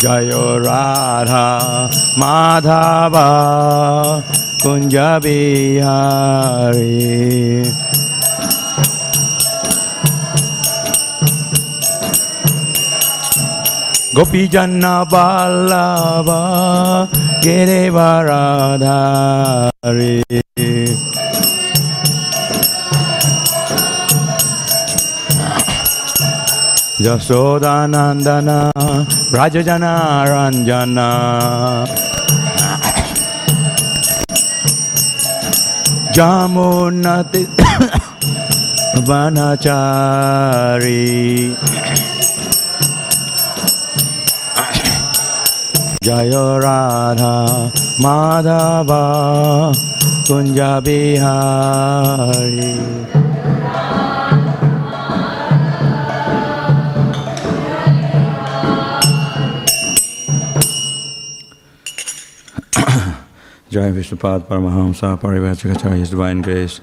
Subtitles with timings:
[0.00, 0.30] জয়
[0.64, 1.48] রাধা
[2.18, 3.28] মাধাবা
[4.62, 4.94] কুঞ্জ
[14.18, 16.42] গোপী জন্ন বাল্লাবা
[17.42, 18.94] গেরে বারাধারে
[27.06, 28.58] यशोदानन्दना
[29.32, 29.92] व्रजजना
[30.28, 30.96] जनारंजन
[36.16, 37.42] जामुन्नति
[39.08, 41.04] वनचारी
[46.04, 47.34] जय Radha
[48.02, 49.02] Madhava
[50.88, 52.74] Bihari
[63.70, 66.80] Jai Vishnupad Paramahamsa Parivachakacharya His Divine Grace.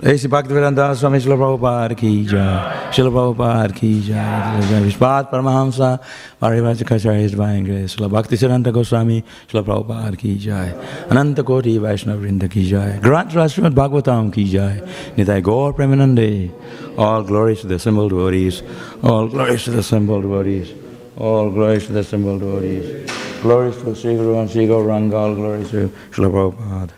[0.00, 2.90] Lacy Bhaktivedanta Swami Srila Prabhupada Ki Jai.
[2.92, 4.60] Srila Prabhupada Ki Jai.
[4.60, 6.00] Jai Vishnupad Paramahamsa
[6.40, 7.96] Parivachakacharya His Divine Grace.
[7.96, 10.74] Srila Bhaktivedanta Goswami Srila Prabhupada Ki Jai.
[11.10, 13.00] Ananta Koti Vaishnava Vrinda Ki Jai.
[13.00, 14.80] Grant Srimad Bhagavatam Ki Jai.
[15.16, 16.52] Nitai Gaur Premanande.
[16.96, 18.62] All glories to the symbol devotees.
[19.02, 20.72] All glories to the symbol devotees.
[21.16, 23.27] All glories to the symbol devotees.
[23.42, 26.90] Glories to Sri Gauranga, all glories to Srila Prabhupada.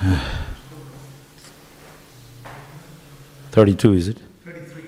[3.50, 4.18] Thirty-two, is it?
[4.44, 4.84] Thirty-three.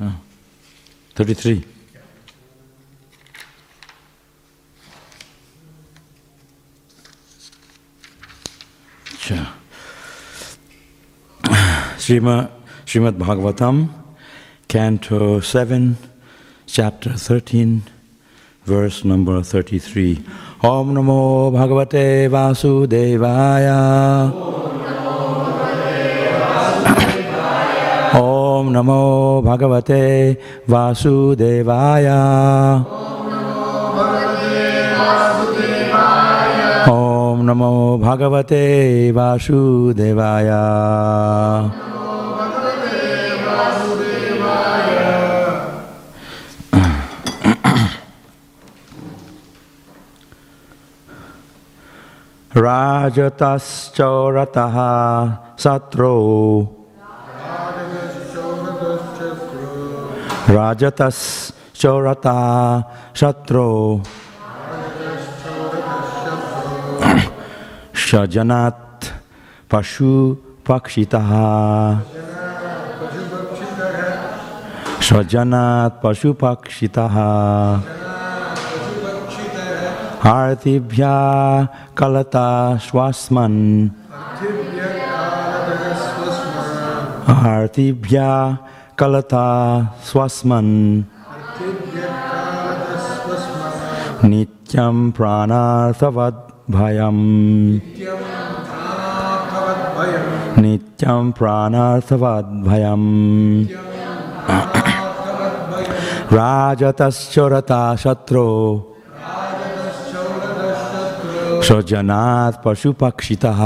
[0.00, 0.14] Oh.
[1.14, 1.64] Thirty-three.
[9.18, 9.46] Sure.
[12.00, 12.50] Srimad,
[12.90, 13.88] Srimad Bhagavatam,
[14.66, 15.96] Canto 7,
[16.66, 17.82] Chapter 13,
[18.64, 20.18] verse number 33.
[20.60, 24.32] Om Namo Bhagavate Vasudevaya.
[28.12, 30.36] Om Namo Bhagavate
[30.66, 32.18] Vasudevaya.
[36.88, 40.60] Om Namo Bhagavate Vasudevaya.
[52.60, 54.76] राजतश्चौरतः
[55.58, 56.14] शत्रो।
[60.50, 62.82] राजतश्चौरतः
[63.14, 64.02] शत्रो।
[67.94, 69.04] सजनात्
[69.72, 71.30] पशुपक्षितः।
[75.00, 77.16] स्वजनात् पशुपक्षितः।
[80.24, 81.14] आरतिभ्या
[81.98, 83.88] कलता श्वास्मन्
[87.28, 88.58] आरतिभ्या
[88.98, 89.46] कलता
[90.04, 91.02] स्वस्मन्
[94.24, 96.10] नित्यं प्राणार्थवद्भयम्।
[100.58, 103.04] नित्यं प्राणार्थवद्भयम्।
[106.32, 108.86] राजतश्चोरता शत्रो
[111.64, 113.60] स्वजनात् पशुपक्षितः।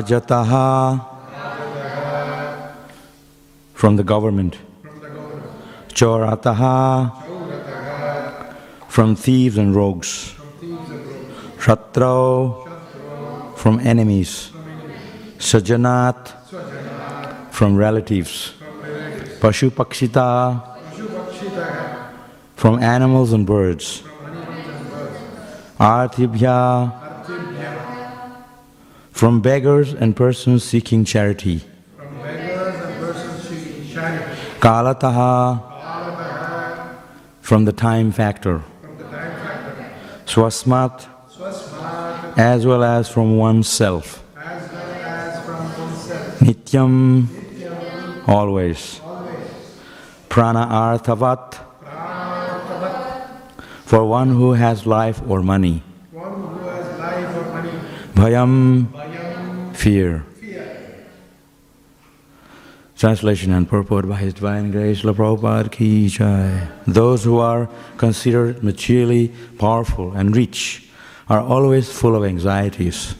[0.00, 1.04] Rajataha
[3.74, 4.56] from the government.
[5.88, 7.12] Chorataha
[8.88, 10.34] from thieves and rogues.
[11.58, 12.66] Shatro
[13.56, 14.50] from enemies.
[15.38, 16.32] Sajanat
[17.50, 18.54] from relatives.
[19.40, 20.78] Pashupakshita
[22.56, 24.02] from animals and birds.
[25.78, 26.99] Arthibhya
[29.20, 31.60] from beggars and persons seeking charity.
[31.98, 34.40] From beggars and persons seeking charity.
[34.60, 35.60] Kalataha
[37.42, 38.62] from the time factor.
[38.80, 39.90] From the time factor.
[40.24, 44.24] Swasmat Swasmat as well as from oneself.
[44.38, 46.38] as well as from oneself.
[46.40, 47.28] Nityam
[48.26, 49.02] always.
[50.30, 51.58] Prana arthavat
[53.84, 55.82] for one who has life or money.
[56.10, 58.00] One who has life or money.
[58.20, 60.26] Bhayam fear.
[62.94, 66.68] Translation and purport by His Divine Grace, La Prabhupada Ki Jai.
[66.86, 70.86] Those who are considered materially powerful and rich
[71.30, 73.14] are always full of anxieties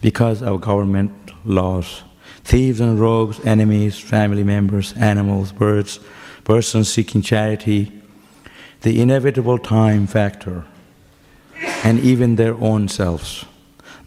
[0.00, 1.12] because of government
[1.44, 2.04] laws.
[2.44, 5.98] Thieves and rogues, enemies, family members, animals, birds,
[6.44, 7.90] persons seeking charity,
[8.82, 10.66] the inevitable time factor,
[11.82, 13.44] and even their own selves.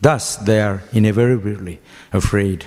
[0.03, 1.79] Thus, they are inevitably
[2.11, 2.65] afraid.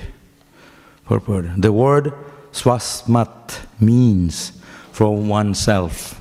[1.06, 2.14] The word
[2.50, 4.52] swasmat means
[4.90, 6.18] for oneself.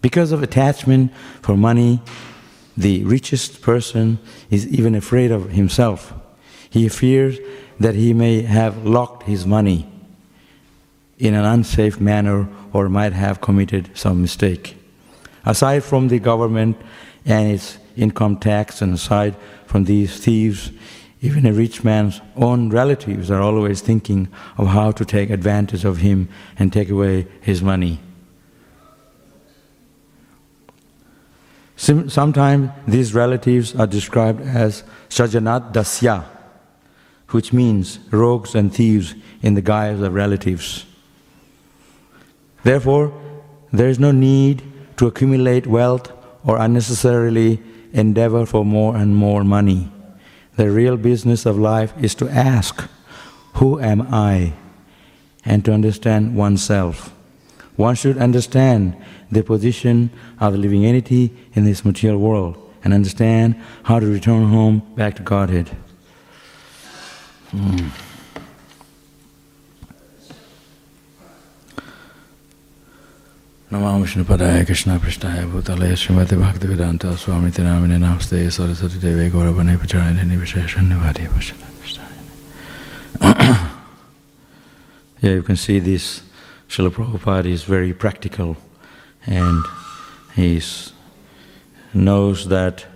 [0.00, 1.12] Because of attachment
[1.42, 2.00] for money,
[2.78, 4.18] the richest person
[4.48, 6.14] is even afraid of himself.
[6.70, 7.38] He fears
[7.78, 9.86] that he may have locked his money
[11.18, 14.78] in an unsafe manner or might have committed some mistake.
[15.44, 16.78] Aside from the government
[17.26, 19.34] and its income tax, and aside
[19.68, 20.72] from these thieves,
[21.20, 25.98] even a rich man's own relatives are always thinking of how to take advantage of
[25.98, 28.00] him and take away his money.
[31.76, 36.24] Sometimes these relatives are described as Sajanat Dasya,
[37.28, 40.86] which means rogues and thieves in the guise of relatives.
[42.64, 43.12] Therefore,
[43.70, 44.62] there is no need
[44.96, 46.10] to accumulate wealth
[46.42, 47.62] or unnecessarily
[47.92, 49.90] endeavor for more and more money.
[50.56, 52.88] The real business of life is to ask,
[53.54, 54.54] Who am I?
[55.44, 57.14] and to understand oneself.
[57.76, 58.96] One should understand
[59.30, 63.54] the position of the living entity in this material world and understand
[63.84, 65.68] how to return home back to Godhead.
[67.50, 67.88] Hmm.
[73.70, 78.50] Krishna Srimati Bhakti Vedanta Namaste
[79.30, 79.78] Gauravane
[85.20, 86.22] Yeah, you can see this
[86.70, 88.56] Srila Prabhupada is very practical
[89.26, 89.62] and
[90.34, 90.62] he
[91.92, 92.86] knows that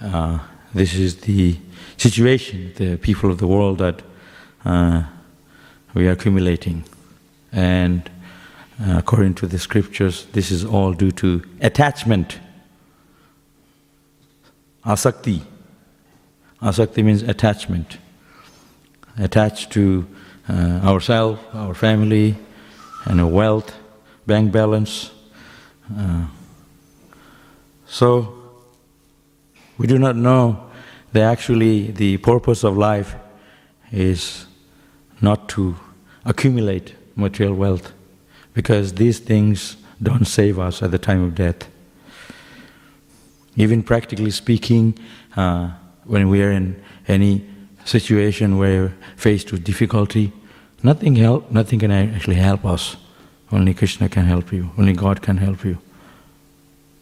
[0.00, 0.40] uh,
[0.74, 1.56] this is the
[1.96, 4.02] situation, the people of the world that
[4.64, 5.04] uh,
[5.94, 6.82] we are accumulating.
[7.52, 8.10] And
[8.80, 12.38] according to the scriptures, this is all due to attachment.
[14.84, 15.42] Asakti.
[16.62, 17.98] Asakti means attachment.
[19.18, 20.06] Attached to
[20.48, 22.36] uh, ourselves, our family,
[23.04, 23.74] and our wealth,
[24.26, 25.10] bank balance.
[25.94, 26.26] Uh,
[27.86, 28.34] so,
[29.76, 30.70] we do not know
[31.12, 33.14] that actually the purpose of life
[33.92, 34.46] is
[35.20, 35.76] not to
[36.24, 37.92] accumulate material wealth
[38.54, 41.68] because these things don't save us at the time of death.
[43.56, 44.98] Even practically speaking,
[45.36, 45.70] uh,
[46.04, 47.44] when we are in any
[47.84, 50.32] situation where faced with difficulty,
[50.82, 52.96] nothing help, nothing can actually help us.
[53.52, 54.70] Only Krishna can help you.
[54.78, 55.78] Only God can help you.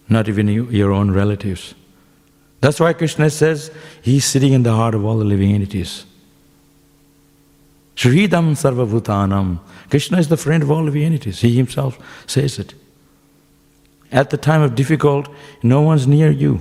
[0.08, 1.74] Not even you, your own relatives.
[2.60, 3.70] That's why Krishna says
[4.02, 6.04] He's sitting in the heart of all the living entities.
[7.98, 9.58] Suhridam Sarvabhutanam.
[9.90, 11.40] Krishna is the friend of all living entities.
[11.40, 12.74] He himself says it.
[14.12, 15.28] At the time of difficult,
[15.64, 16.60] no one's near you.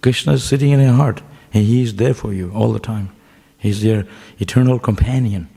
[0.00, 3.10] Krishna is sitting in your heart, and He is there for you all the time.
[3.58, 4.04] He's your
[4.38, 5.48] eternal companion.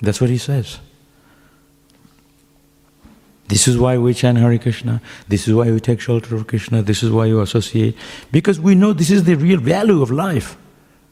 [0.00, 0.78] That's what he says.
[3.48, 5.02] This is why we chant Hare Krishna.
[5.26, 6.82] This is why we take shelter of Krishna.
[6.82, 7.96] This is why you associate.
[8.30, 10.56] Because we know this is the real value of life.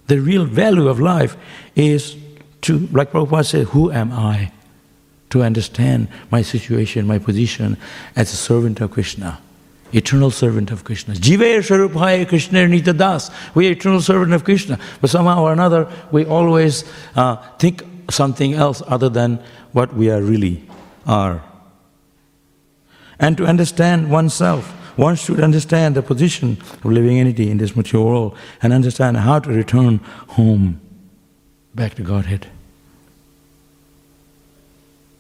[0.07, 1.37] The real value of life
[1.75, 2.17] is
[2.63, 4.53] to, like Prabhupada said, who am I?
[5.31, 7.77] To understand my situation, my position
[8.15, 9.41] as a servant of Krishna,
[9.93, 11.15] eternal servant of Krishna.
[11.15, 13.31] Jive Sharupaya Krishna Nita Das.
[13.55, 14.79] We are eternal servant of Krishna.
[15.01, 16.85] But somehow or another, we always
[17.17, 20.63] uh, think something else other than what we are really
[21.07, 21.43] are.
[23.19, 28.05] And to understand oneself, one should understand the position of living entity in this mature
[28.05, 29.99] world and understand how to return
[30.29, 30.81] home
[31.75, 32.49] back to Godhead.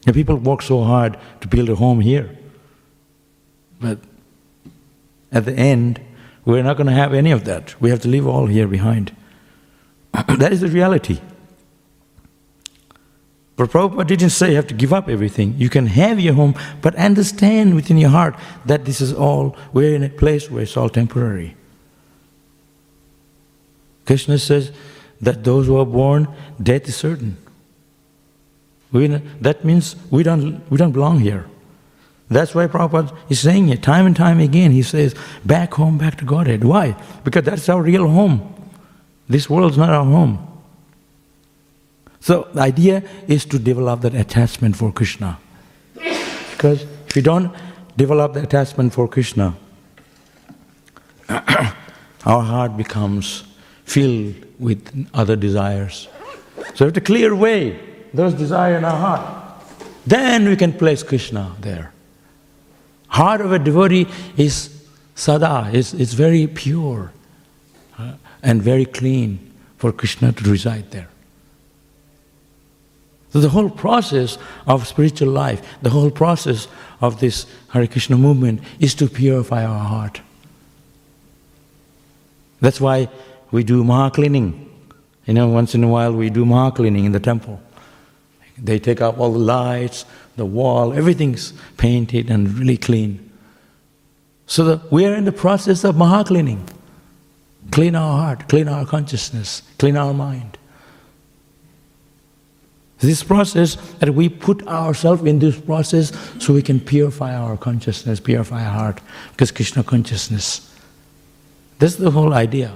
[0.06, 2.36] And people work so hard to build a home here.
[3.80, 3.98] But
[5.30, 6.00] at the end,
[6.44, 7.78] we're not going to have any of that.
[7.80, 9.14] We have to leave all here behind.
[10.12, 11.20] that is the reality.
[13.56, 15.54] But Prabhupada didn't say you have to give up everything.
[15.56, 18.36] You can have your home, but understand within your heart
[18.66, 21.56] that this is all, we're in a place where it's all temporary.
[24.04, 24.72] Krishna says
[25.22, 26.28] that those who are born,
[26.62, 27.38] death is certain.
[28.92, 31.46] We, that means we don't, we don't belong here.
[32.28, 34.70] That's why Prabhupada is saying it time and time again.
[34.72, 36.62] He says, back home, back to Godhead.
[36.62, 36.96] Why?
[37.24, 38.52] Because that's our real home.
[39.28, 40.55] This world's not our home.
[42.26, 45.38] So the idea is to develop that attachment for Krishna.
[46.50, 47.54] Because if you don't
[47.96, 49.54] develop the attachment for Krishna,
[51.28, 53.44] our heart becomes
[53.84, 56.08] filled with other desires.
[56.74, 57.78] So we have to clear away
[58.12, 59.62] those desires in our heart.
[60.04, 61.92] Then we can place Krishna there.
[63.06, 67.12] Heart of a devotee is sada, is, is very pure
[67.96, 71.08] uh, and very clean for Krishna to reside there.
[73.36, 76.68] So the whole process of spiritual life, the whole process
[77.02, 80.22] of this Hare Krishna movement is to purify our heart.
[82.62, 83.10] That's why
[83.50, 84.70] we do Maha cleaning.
[85.26, 87.60] You know, once in a while we do Maha cleaning in the temple.
[88.56, 93.30] They take out all the lights, the wall, everything's painted and really clean.
[94.46, 96.66] So that we are in the process of Maha cleaning.
[97.70, 100.55] Clean our heart, clean our consciousness, clean our mind.
[103.06, 108.18] This process that we put ourselves in this process so we can purify our consciousness,
[108.18, 110.74] purify our heart, because Krishna consciousness.
[111.78, 112.72] That's the whole idea.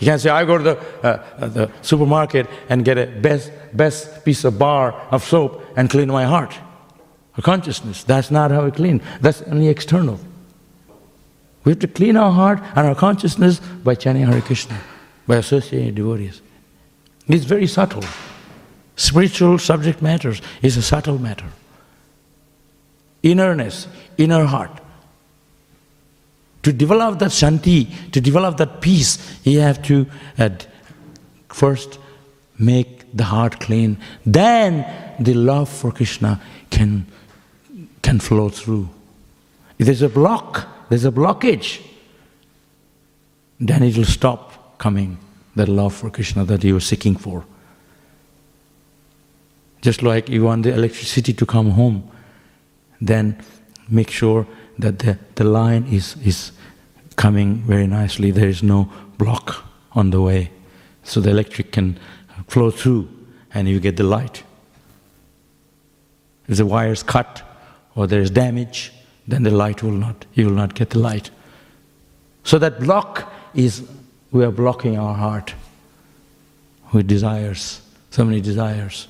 [0.00, 3.50] You can't say, I go to the, uh, uh, the supermarket and get a best,
[3.72, 6.54] best piece of bar of soap and clean my heart.
[7.40, 8.04] Consciousness.
[8.04, 9.00] That's not how we clean.
[9.22, 10.20] That's only external.
[11.64, 14.78] We have to clean our heart and our consciousness by chanting Hare Krishna,
[15.26, 16.42] by associating devotees.
[17.28, 18.04] It's very subtle.
[18.98, 21.46] Spiritual subject matters is a subtle matter.
[23.22, 23.86] Innerness,
[24.16, 24.80] inner heart.
[26.64, 30.50] To develop that shanti, to develop that peace, you have to uh,
[31.48, 32.00] first
[32.58, 33.98] make the heart clean.
[34.26, 34.84] Then
[35.20, 36.40] the love for Krishna
[36.70, 37.06] can,
[38.02, 38.88] can flow through.
[39.78, 41.86] If there's a block, there's a blockage,
[43.60, 45.18] then it will stop coming,
[45.54, 47.44] that love for Krishna that you are seeking for.
[49.80, 52.10] Just like you want the electricity to come home,
[53.00, 53.36] then
[53.88, 54.46] make sure
[54.78, 56.52] that the, the line is, is
[57.16, 58.30] coming very nicely.
[58.30, 60.50] There is no block on the way.
[61.02, 61.98] So the electric can
[62.48, 63.08] flow through
[63.54, 64.42] and you get the light.
[66.48, 67.42] If the wire is cut
[67.94, 68.92] or there is damage,
[69.26, 71.30] then the light will not, you will not get the light.
[72.44, 73.86] So that block is,
[74.32, 75.54] we are blocking our heart
[76.92, 79.08] with desires, so many desires.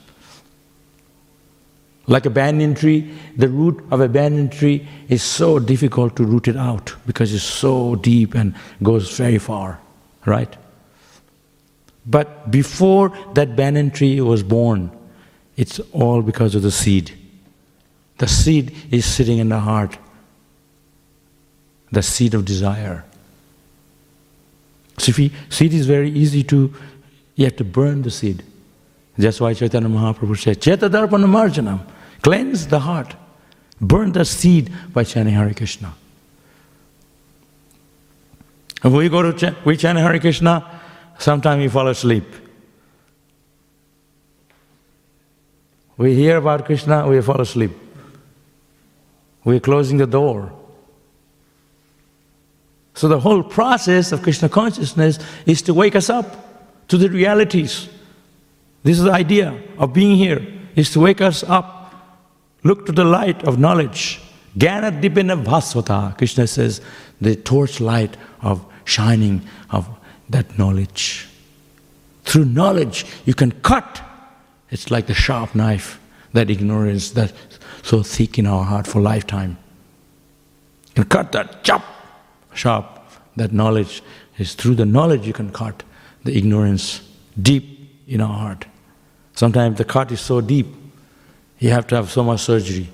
[2.09, 6.49] Like a banyan tree, the root of a banyan tree is so difficult to root
[6.49, 9.79] it out because it's so deep and goes very far,
[10.25, 10.57] right?
[12.07, 14.91] But before that banyan tree was born,
[15.59, 17.13] it's all because of the seed.
[18.17, 19.99] The seed is sitting in the heart,
[21.93, 23.05] the seed of desire.
[24.97, 26.75] So, if we, seed is very easy to,
[27.37, 28.43] you have to burn the seed.
[29.19, 31.81] That's why Chaitanya Mahaprabhu said, Cheta Darpana Marjanam.
[32.23, 33.15] Cleanse the heart.
[33.81, 35.95] Burn the seed by chanting Hare Krishna.
[38.85, 40.81] If we go to ch- we chant Hare Krishna,
[41.19, 42.25] sometimes we fall asleep.
[45.97, 47.73] We hear about Krishna, we fall asleep.
[49.45, 50.53] We're closing the door.
[52.95, 57.89] So the whole process of Krishna consciousness is to wake us up, to the realities.
[58.83, 60.45] This is the idea of being here,
[60.77, 61.78] is to wake us up,
[62.63, 64.21] look to the light of knowledge.
[64.57, 66.81] Jnana dipena bhasvata, Krishna says,
[67.21, 69.89] the torchlight of shining of
[70.29, 71.29] that knowledge.
[72.25, 74.03] Through knowledge, you can cut.
[74.71, 76.01] It's like the sharp knife,
[76.33, 77.33] that ignorance that's
[77.83, 79.57] so thick in our heart for lifetime.
[80.89, 81.85] You can cut that, chop,
[82.55, 82.87] sharp.
[83.37, 84.03] That knowledge
[84.37, 85.85] is through the knowledge you can cut
[86.25, 87.03] the ignorance
[87.41, 88.67] deep in our heart.
[89.35, 90.67] Sometimes the cut is so deep,
[91.59, 92.89] you have to have so much surgery.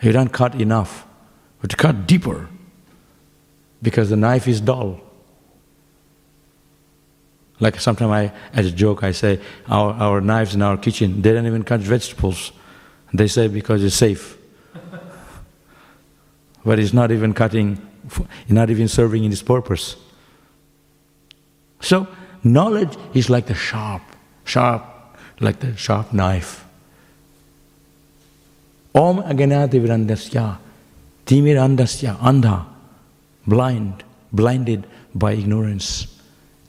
[0.00, 1.06] You don't cut enough,
[1.60, 2.48] but to cut deeper
[3.80, 5.00] because the knife is dull.
[7.60, 11.32] Like sometimes I, as a joke, I say, our, our knives in our kitchen, they
[11.32, 12.52] don't even cut vegetables.
[13.12, 14.36] They say because it's safe.
[16.64, 17.80] but it's not even cutting,
[18.48, 19.96] not even serving in its purpose.
[21.80, 22.08] So,
[22.42, 24.02] knowledge is like the sharp,
[24.44, 24.91] sharp,
[25.42, 26.64] like the sharp knife.
[28.94, 30.58] Om aganati virandasya,
[31.26, 32.64] timirandasya, andha,
[33.46, 36.06] blind, blinded by ignorance.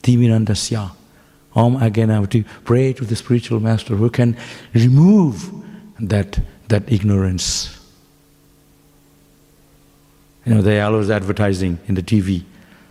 [0.02, 0.92] Timirandasya.
[1.56, 4.36] Om Agena, to pray to the spiritual master who can
[4.74, 5.52] remove
[6.00, 7.80] that, that ignorance.
[10.46, 12.44] You know, they always advertising in the TV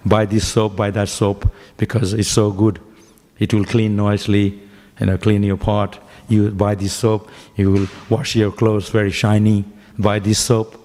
[0.04, 2.80] buy this soap, buy that soap, because it's so good.
[3.38, 4.60] It will clean nicely,
[5.00, 5.98] you know, clean your pot.
[6.28, 9.64] You buy this soap, you will wash your clothes very shiny.
[9.98, 10.76] Buy this soap,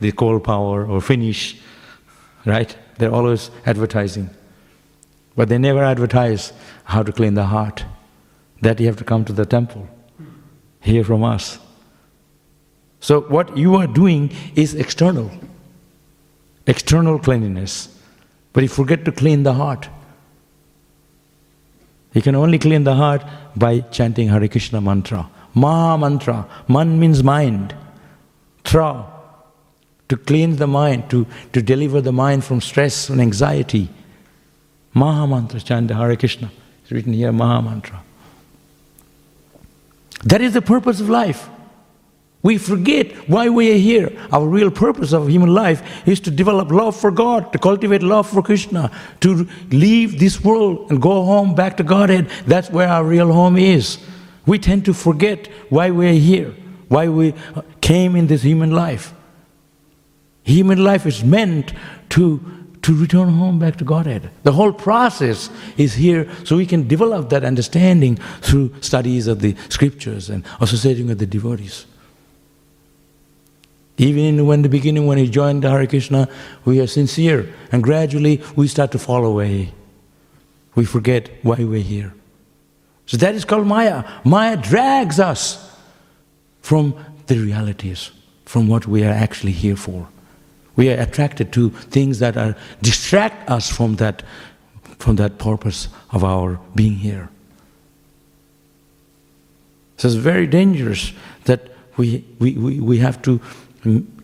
[0.00, 1.60] the coal power or finish,
[2.44, 2.76] right?
[2.98, 4.30] They're always advertising.
[5.36, 6.52] But they never advertise
[6.84, 7.84] how to clean the heart.
[8.62, 9.86] That you have to come to the temple,
[10.80, 11.58] hear from us.
[13.00, 15.30] So, what you are doing is external,
[16.66, 17.94] external cleanliness.
[18.54, 19.90] But you forget to clean the heart.
[22.16, 23.22] You can only clean the heart
[23.54, 25.28] by chanting Hare Krishna mantra.
[25.52, 26.48] Maha mantra.
[26.66, 27.74] Man means mind.
[28.64, 29.04] Tra.
[30.08, 33.90] To cleanse the mind, to, to deliver the mind from stress and anxiety.
[34.94, 36.50] Maha mantra, chant Hare Krishna.
[36.82, 38.02] It's written here, Maha mantra.
[40.24, 41.50] That is the purpose of life.
[42.42, 44.12] We forget why we are here.
[44.30, 48.28] Our real purpose of human life is to develop love for God, to cultivate love
[48.28, 52.28] for Krishna, to leave this world and go home back to Godhead.
[52.46, 53.98] That's where our real home is.
[54.46, 56.54] We tend to forget why we are here,
[56.88, 59.12] why we uh, came in this human life.
[60.44, 61.72] Human life is meant
[62.10, 62.40] to,
[62.82, 64.30] to return home back to Godhead.
[64.44, 69.56] The whole process is here so we can develop that understanding through studies of the
[69.68, 71.86] scriptures and associating with the devotees.
[73.98, 76.28] Even in when the beginning, when he joined Hare Krishna,
[76.64, 79.72] we are sincere, and gradually we start to fall away.
[80.74, 82.12] We forget why we're here.
[83.06, 84.04] So that is called Maya.
[84.24, 85.74] Maya drags us
[86.60, 86.94] from
[87.26, 88.10] the realities,
[88.44, 90.08] from what we are actually here for.
[90.74, 94.22] We are attracted to things that are distract us from that,
[94.98, 97.30] from that purpose of our being here.
[99.96, 101.12] So it's very dangerous
[101.44, 103.40] that we, we, we, we have to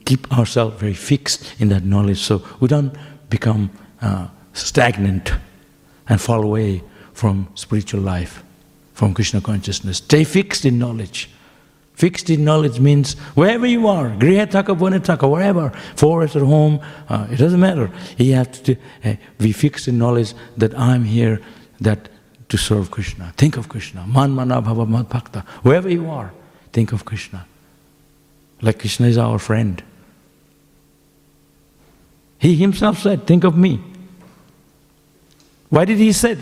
[0.04, 2.94] keep ourselves very fixed in that knowledge so we don't
[3.30, 3.70] become
[4.00, 5.32] uh, stagnant
[6.08, 8.42] and fall away from spiritual life,
[8.94, 9.98] from Krishna consciousness.
[9.98, 11.30] Stay fixed in knowledge.
[11.94, 17.36] Fixed in knowledge means wherever you are, grihataka, bonataka, wherever, forest or home, uh, it
[17.36, 17.90] doesn't matter.
[18.16, 21.40] You have to uh, be fixed in knowledge that I'm here
[21.80, 22.08] that
[22.48, 23.32] to serve Krishna.
[23.36, 24.06] Think of Krishna.
[24.06, 25.44] Man mana bhava.
[25.62, 26.32] Wherever you are,
[26.72, 27.46] think of Krishna.
[28.62, 29.82] Like Krishna is our friend.
[32.38, 33.80] He himself said, Think of me.
[35.68, 36.38] Why did he say?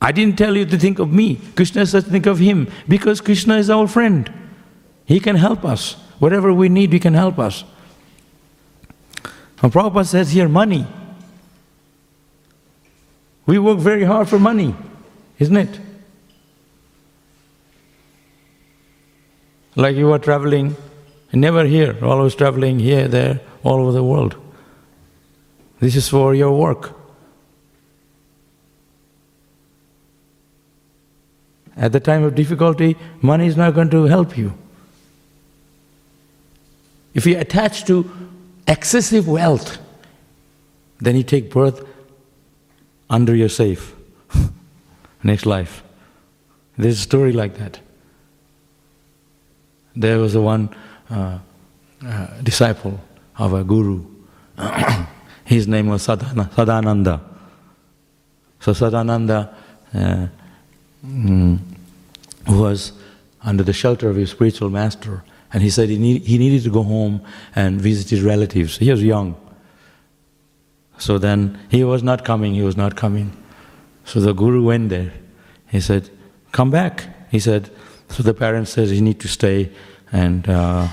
[0.00, 1.40] I didn't tell you to think of me.
[1.56, 2.70] Krishna said, Think of him.
[2.86, 4.30] Because Krishna is our friend.
[5.06, 5.94] He can help us.
[6.18, 7.64] Whatever we need, he can help us.
[9.62, 10.86] And Prabhupada says here, money.
[13.46, 14.74] We work very hard for money,
[15.38, 15.80] isn't it?
[19.76, 20.76] Like you are traveling
[21.34, 24.36] Never here, always traveling here, there, all over the world.
[25.80, 26.94] This is for your work.
[31.76, 34.54] At the time of difficulty, money is not going to help you.
[37.14, 38.08] If you attach to
[38.68, 39.78] excessive wealth,
[41.00, 41.84] then you take birth
[43.10, 43.94] under your safe.
[45.24, 45.82] Next life.
[46.78, 47.80] There's a story like that.
[49.96, 50.74] There was a one
[51.10, 51.38] uh,
[52.04, 53.00] uh, disciple
[53.38, 54.04] of a guru.
[55.44, 57.20] His name was Sadhana, Sadananda.
[58.60, 59.54] So Sadananda
[59.92, 60.26] uh,
[61.06, 61.58] mm,
[62.48, 62.92] was
[63.42, 66.70] under the shelter of his spiritual master, and he said he, need, he needed to
[66.70, 67.20] go home
[67.54, 68.78] and visit his relatives.
[68.78, 69.36] He was young.
[70.96, 73.36] So then he was not coming, he was not coming.
[74.04, 75.12] So the guru went there.
[75.68, 76.08] He said,
[76.52, 77.04] Come back.
[77.30, 77.70] He said,
[78.08, 79.70] So the parents said he need to stay
[80.14, 80.88] and uh,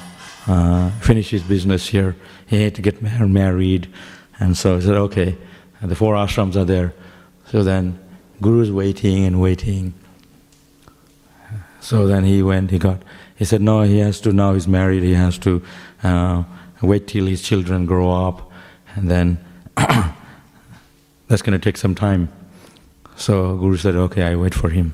[0.48, 2.18] uh, finish his business here.
[2.48, 3.88] He had to get married.
[4.40, 5.38] And so he said, Okay.
[5.82, 6.94] The four ashrams are there.
[7.48, 8.00] So then
[8.40, 9.94] Guru is waiting and waiting.
[11.80, 13.02] So then he went, he got,
[13.36, 15.64] he said, no, he has to, now he's married, he has to
[16.04, 16.44] uh,
[16.84, 18.52] wait till his children grow up,
[18.96, 19.44] and then
[21.28, 22.30] that's going to take some time.
[23.16, 24.94] So Guru said, okay, I wait for him.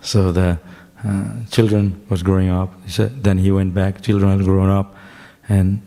[0.00, 0.58] So the
[1.04, 2.72] uh, children was growing up.
[2.84, 4.96] He said, then he went back, children had grown up,
[5.48, 5.80] and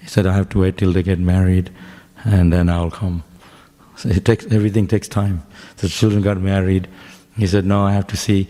[0.00, 1.70] he said, I have to wait till they get married,
[2.24, 3.22] and then I'll come.
[3.96, 5.42] So it takes, everything takes time.
[5.78, 6.88] The children got married.
[7.36, 8.48] He said, no, I have to see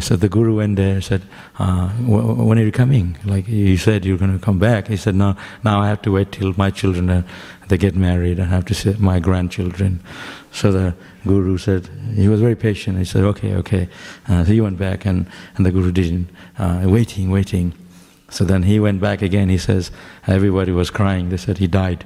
[0.00, 1.22] so the guru went there said,
[1.58, 3.16] uh, when are you coming?
[3.24, 4.88] Like you said you're going to come back.
[4.88, 7.22] He said, no, now I have to wait till my children uh,
[7.68, 8.38] they get married.
[8.40, 10.02] I have to see my grandchildren.
[10.52, 10.94] So the
[11.26, 12.98] guru said, he was very patient.
[12.98, 13.88] He said, okay, okay.
[14.28, 17.72] Uh, so he went back and, and the guru didn't, uh, waiting, waiting.
[18.28, 19.48] So then he went back again.
[19.48, 19.90] He says,
[20.26, 21.30] everybody was crying.
[21.30, 22.04] They said he died.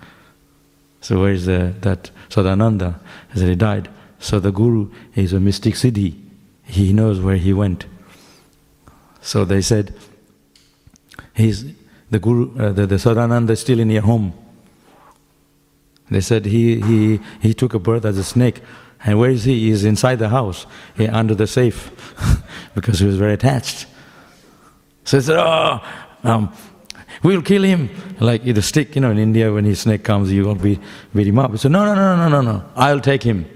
[1.00, 2.98] so where is the, that Sadananda?
[3.32, 3.88] He said he died.
[4.18, 6.27] So the guru is a mystic siddhi
[6.68, 7.86] he knows where he went.
[9.20, 9.94] So they said,
[11.34, 11.72] he's
[12.10, 14.32] the Guru, uh, the, the Sadananda is still in your home.
[16.10, 18.60] They said he, he, he took a birth as a snake.
[19.04, 19.68] And where is he?
[19.68, 21.90] He's inside the house, he, under the safe,
[22.74, 23.86] because he was very attached.
[25.04, 25.80] So they said, oh,
[26.24, 26.52] um,
[27.22, 27.90] we'll kill him.
[28.20, 30.80] Like the stick, you know, in India, when his snake comes, you will beat,
[31.14, 31.52] beat him up.
[31.52, 33.46] He said, no, no, no, no, no, no, I'll take him.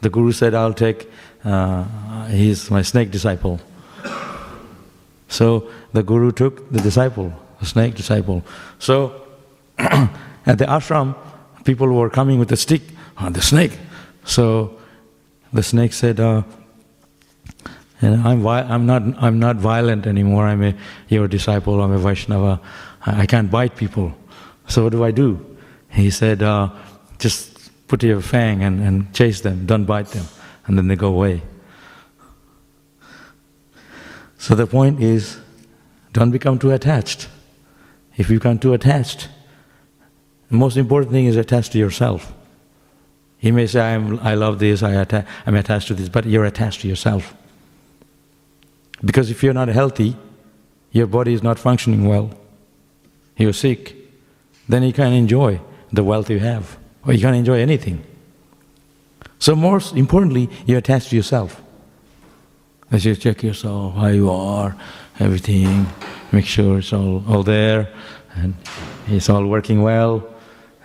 [0.00, 1.10] The Guru said, I'll take
[1.44, 1.84] uh,
[2.28, 3.60] he's my snake disciple.
[5.28, 8.44] So the guru took the disciple, the snake disciple.
[8.78, 9.26] So
[9.78, 11.16] at the ashram,
[11.64, 12.82] people were coming with a stick
[13.16, 13.78] on the snake.
[14.24, 14.78] So
[15.52, 16.42] the snake said, uh,
[18.02, 20.46] I'm, I'm, not, I'm not violent anymore.
[20.46, 20.74] I'm a,
[21.08, 21.82] your disciple.
[21.82, 22.60] I'm a Vaishnava.
[23.06, 24.14] I, I can't bite people.
[24.68, 25.44] So what do I do?
[25.90, 26.70] He said, uh,
[27.18, 29.66] just put your fang and, and chase them.
[29.66, 30.26] Don't bite them
[30.66, 31.42] and then they go away.
[34.44, 35.38] So the point is,
[36.12, 37.28] don't become too attached.
[38.18, 39.28] If you become too attached,
[40.50, 42.30] the most important thing is attached to yourself.
[43.40, 46.44] You may say, I'm, I love this, I atta- I'm attached to this, but you're
[46.44, 47.34] attached to yourself.
[49.02, 50.14] Because if you're not healthy,
[50.92, 52.28] your body is not functioning well,
[53.38, 53.96] you're sick,
[54.68, 55.58] then you can't enjoy
[55.90, 56.76] the wealth you have,
[57.06, 58.04] or you can't enjoy anything.
[59.38, 61.63] So, most importantly, you're attached to yourself.
[62.90, 64.76] As you check yourself, how you are,
[65.18, 65.86] everything,
[66.32, 67.88] make sure it's all, all there
[68.36, 68.54] and
[69.08, 70.26] it's all working well.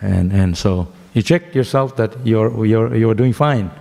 [0.01, 3.71] And, and so you check yourself that you're, you're, you're doing fine.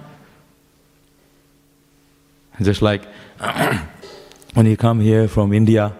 [2.60, 3.06] Just like
[4.54, 5.92] when you come here from India,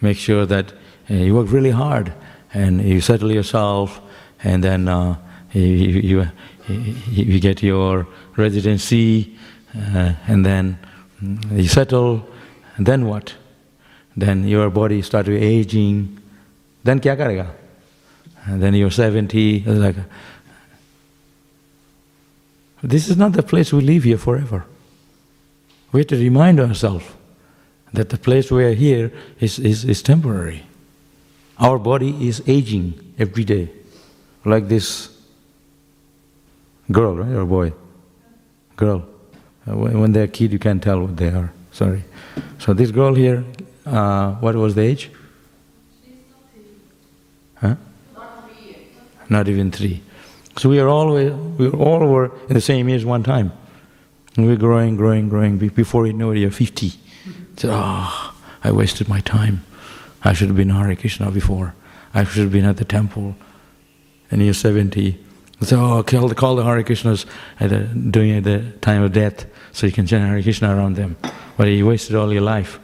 [0.00, 0.72] make sure that
[1.10, 2.12] uh, you work really hard
[2.54, 4.00] and you settle yourself
[4.44, 5.16] and then uh,
[5.52, 6.28] you, you,
[6.68, 9.36] you get your residency,
[9.76, 10.78] uh, and then
[11.52, 12.26] you settle,
[12.78, 13.34] then what?
[14.16, 16.18] Then your body starts aging.
[16.84, 17.50] Then kya karega?
[18.44, 19.64] And then you're 70.
[19.66, 19.96] Like,
[22.82, 24.66] this is not the place we live here forever.
[25.92, 27.04] We have to remind ourselves
[27.92, 30.64] that the place we are here is, is, is temporary.
[31.58, 33.70] Our body is aging every day,
[34.44, 35.12] like this
[36.92, 37.34] Girl, right?
[37.34, 37.72] Or boy?
[38.76, 39.06] Girl.
[39.68, 41.52] Uh, when they're a kid, you can't tell what they are.
[41.70, 42.04] Sorry.
[42.58, 43.44] So this girl here,
[43.86, 45.10] uh, what was the age?
[47.56, 47.76] Huh?
[49.28, 50.02] Not even three.
[50.58, 53.52] So we are all we all were in the same age one time.
[54.36, 55.58] And we're growing, growing, growing.
[55.58, 56.92] Before you know it, you're 50.
[57.56, 59.64] So, oh, I wasted my time.
[60.24, 61.74] I should have been Hare Krishna before.
[62.14, 63.36] I should have been at the temple.
[64.30, 65.18] And you're 70.
[65.62, 67.24] So oh, call, the, call the Hare Krishnas
[67.60, 71.16] at the, during the time of death so you can chant Hare Krishna around them.
[71.56, 72.80] But you wasted all your life.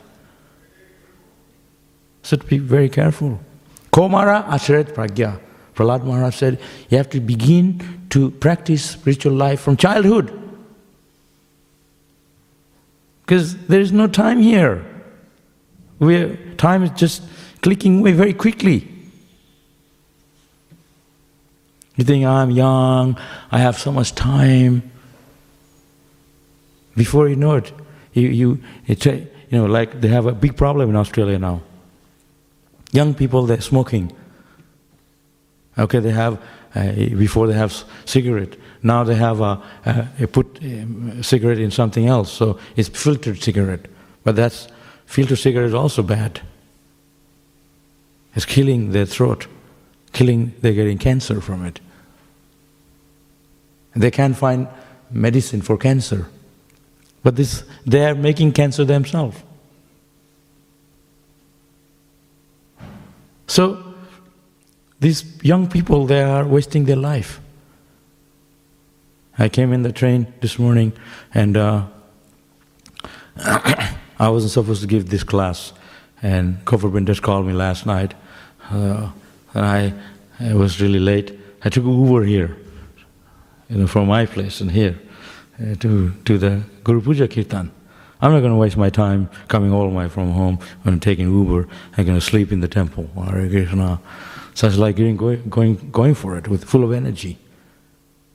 [2.23, 3.41] So be very careful.
[3.93, 5.41] Komara Acharet Pragya.
[5.75, 10.33] Prahlad Maharaj said, you have to begin to practice spiritual life from childhood.
[13.23, 14.85] Because there is no time here.
[15.99, 17.23] We're, time is just
[17.61, 18.98] clicking away very quickly.
[21.99, 23.19] You think I'm young,
[23.51, 24.89] I have so much time.
[26.97, 27.73] Before you know it,
[28.13, 31.61] you, you, you know, like they have a big problem in Australia now.
[32.93, 34.13] Young people, they're smoking.
[35.77, 36.41] Okay, they have,
[36.77, 41.73] uh, before they have cigarette, now they have a, a, a put a cigarette in
[41.73, 43.87] something else, so it's filtered cigarette.
[44.23, 44.69] But that's,
[45.07, 46.43] filtered cigarette is also bad.
[48.37, 49.49] It's killing their throat,
[50.13, 51.81] killing, they're getting cancer from it.
[53.95, 54.69] They can't find
[55.11, 56.29] medicine for cancer.
[57.23, 59.43] But this, they are making cancer themselves.
[63.47, 63.83] So,
[65.01, 67.41] these young people, they are wasting their life.
[69.39, 70.93] I came in the train this morning
[71.33, 71.87] and uh,
[73.39, 75.73] I wasn't supposed to give this class.
[76.23, 78.15] And Kofar just called me last night.
[78.71, 79.11] Uh,
[79.55, 79.95] and I,
[80.41, 81.39] I was really late.
[81.65, 82.57] I took Uber here,
[83.69, 84.99] you know, from my place and here
[85.61, 87.71] uh, to, to the Guru Puja Kirtan.
[88.21, 91.31] I'm not going to waste my time coming all the way from home I'm taking
[91.31, 91.69] Uber.
[91.97, 93.09] I'm going to sleep in the temple.
[93.15, 94.01] Hare Krishna.
[94.51, 95.17] It's like going,
[95.49, 97.39] going, going for it with full of energy.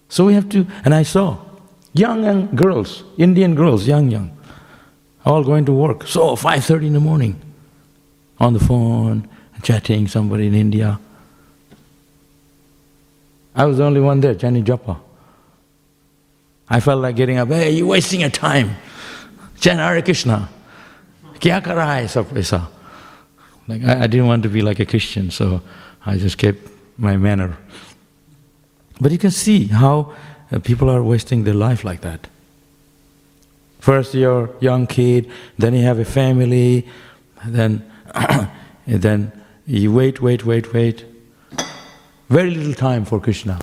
[0.07, 1.37] So we have to, and I saw
[1.93, 4.37] young, young girls, Indian girls, young, young,
[5.25, 6.07] all going to work.
[6.07, 7.41] So 5.30 in the morning,
[8.39, 9.27] on the phone,
[9.63, 10.99] chatting somebody in India.
[13.55, 14.99] I was the only one there, Chani Japa.
[16.69, 18.75] I felt like getting up, hey, you're wasting your time.
[19.59, 20.49] Chant Hare Krishna.
[21.35, 22.07] Kya kara hai?
[23.67, 25.61] Like, I, I didn't want to be like a Christian, so
[26.05, 26.59] I just kept
[26.97, 27.57] my manner.
[28.99, 30.13] But you can see how
[30.51, 32.27] uh, people are wasting their life like that.
[33.79, 36.87] First you're a young kid, then you have a family,
[37.45, 37.89] then,
[38.87, 39.31] then
[39.65, 41.05] you wait, wait, wait, wait.
[42.29, 43.59] Very little time for Krishna.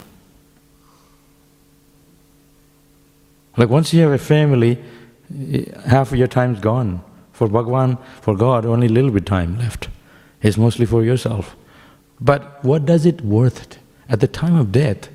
[3.56, 4.78] Like once you have a family,
[5.86, 7.02] half of your time's gone.
[7.32, 9.88] For Bhagwan, for God, only a little bit time left.
[10.42, 11.56] It's mostly for yourself.
[12.20, 13.78] But what does it worth?
[14.10, 15.08] At the time of death,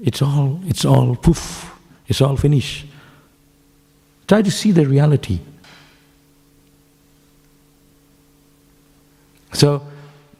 [0.00, 1.72] it's all, it's all poof,
[2.06, 2.86] it's all finished.
[4.28, 5.40] Try to see the reality.
[9.52, 9.86] So,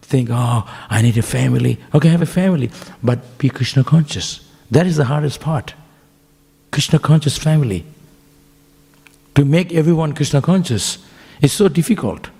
[0.03, 1.79] think, oh, I need a family.
[1.95, 2.71] Okay, have a family,
[3.03, 4.41] but be Krishna conscious.
[4.71, 5.75] That is the hardest part.
[6.71, 7.85] Krishna conscious family.
[9.35, 10.99] To make everyone Krishna conscious
[11.41, 12.31] is so difficult.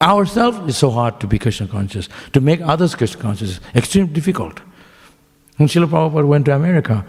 [0.00, 2.08] Ourselves is so hard to be Krishna conscious.
[2.32, 4.60] To make others Krishna conscious extremely difficult.
[5.56, 7.04] When Srila Prabhupada went to America,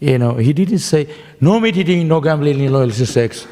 [0.00, 1.08] you know, he didn't say,
[1.40, 3.46] no meat eating, no gambling, no illicit sex,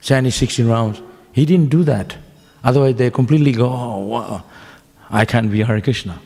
[0.00, 1.00] chanting 16 rounds.
[1.32, 2.16] He didn't do that.
[2.62, 4.44] Otherwise they completely go, oh, wow,
[5.10, 6.20] I can't be Hare Krishna.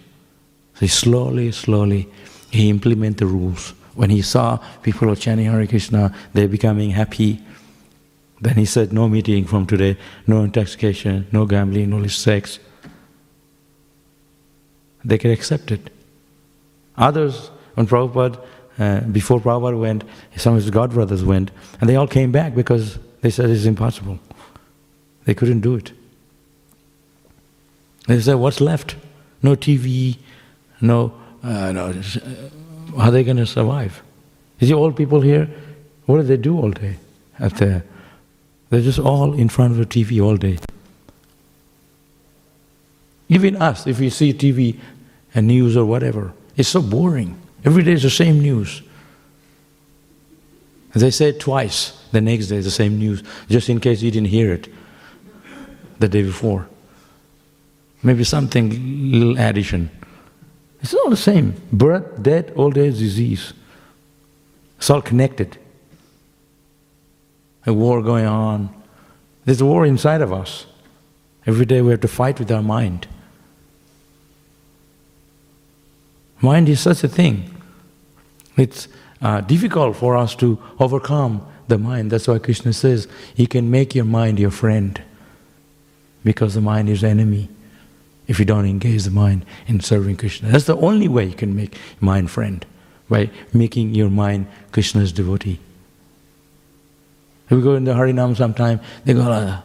[0.75, 2.09] So slowly, slowly,
[2.51, 3.75] he implement the rules.
[3.95, 7.43] When he saw people are chanting Hare Krishna, they're becoming happy.
[8.41, 12.59] Then he said, no meeting from today, no intoxication, no gambling, no sex.
[15.05, 15.91] They can accept it.
[16.97, 18.43] Others, when Prabhupada,
[18.79, 20.05] uh, before Prabhupada went,
[20.37, 21.51] some of his god brothers went,
[21.81, 24.19] and they all came back because they said it's impossible.
[25.25, 25.93] They couldn't do it.
[28.09, 28.97] They said, what's left?
[29.43, 30.19] No TV,
[30.81, 31.13] no,
[31.45, 31.93] uh, no
[32.97, 34.03] how are they going to survive?
[34.59, 35.49] You see, old people here,
[36.07, 36.97] what do they do all day?
[37.39, 37.83] At the,
[38.71, 40.59] they're just all in front of the TV all day.
[43.29, 44.79] Even us, if we see TV
[45.35, 47.41] and news or whatever, it's so boring.
[47.65, 48.83] Every day is the same news.
[50.95, 54.29] They say it twice, the next day the same news, just in case you didn't
[54.29, 54.69] hear it
[55.99, 56.69] the day before.
[58.03, 59.91] Maybe something, little addition.
[60.83, 61.55] It's all the same.
[61.73, 63.53] Birth, death, old age, disease.
[64.79, 65.57] It's all connected.
[67.67, 68.75] A war going on.
[69.45, 70.67] There's a war inside of us.
[71.47, 73.07] Every day we have to fight with our mind.
[76.41, 77.55] Mind is such a thing.
[78.57, 78.89] It's
[79.21, 82.11] uh, difficult for us to overcome the mind.
[82.11, 85.01] That's why Krishna says, you can make your mind your friend
[86.25, 87.49] because the mind is enemy
[88.33, 90.49] if you don't engage the mind in serving Krishna.
[90.49, 92.65] That's the only way you can make mind friend,
[93.11, 95.61] by making your mind Krishna's devotee.
[97.45, 99.63] If we go in the Harinam sometime, they go, ah,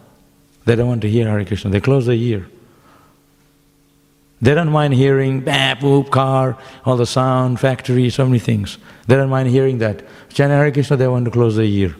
[0.66, 2.50] they don't want to hear Hare Krishna, they close the ear.
[4.42, 8.78] They don't mind hearing bap, whoop, car, all the sound, factory, so many things.
[9.08, 10.04] They don't mind hearing that.
[10.28, 11.96] Chant Hare Krishna, they want to close the ear.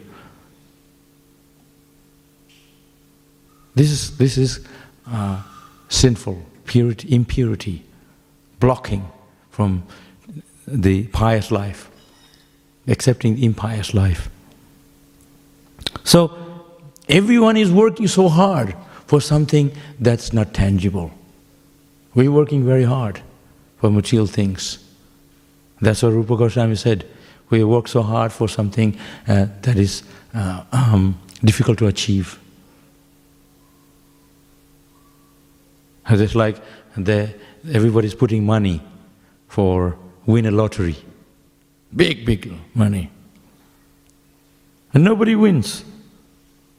[3.74, 4.66] This is, this is
[5.06, 5.42] uh,
[5.88, 7.82] sinful, purity, impurity,
[8.60, 9.10] blocking
[9.50, 9.82] from
[10.66, 11.90] the pious life,
[12.86, 14.30] accepting the impious life.
[16.04, 16.36] So
[17.08, 18.76] everyone is working so hard
[19.06, 21.10] for something that's not tangible.
[22.14, 23.20] We're working very hard
[23.78, 24.78] for material things.
[25.80, 27.04] That's what Rupa Goswami said.
[27.50, 30.02] We work so hard for something uh, that is
[30.34, 32.38] uh, um, difficult to achieve.
[36.10, 36.56] It's like
[36.96, 37.34] the,
[37.70, 38.82] everybody's putting money
[39.48, 40.96] for win a lottery.
[41.94, 43.10] Big, big money.
[44.94, 45.84] And nobody wins.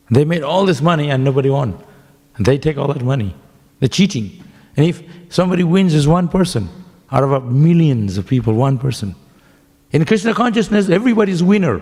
[0.09, 1.81] They made all this money and nobody won.
[2.39, 3.35] They take all that money.
[3.79, 4.43] They're cheating.
[4.75, 6.69] And if somebody wins as one person,
[7.11, 9.15] out of millions of people, one person.
[9.91, 11.81] In Krishna consciousness, everybody is winner.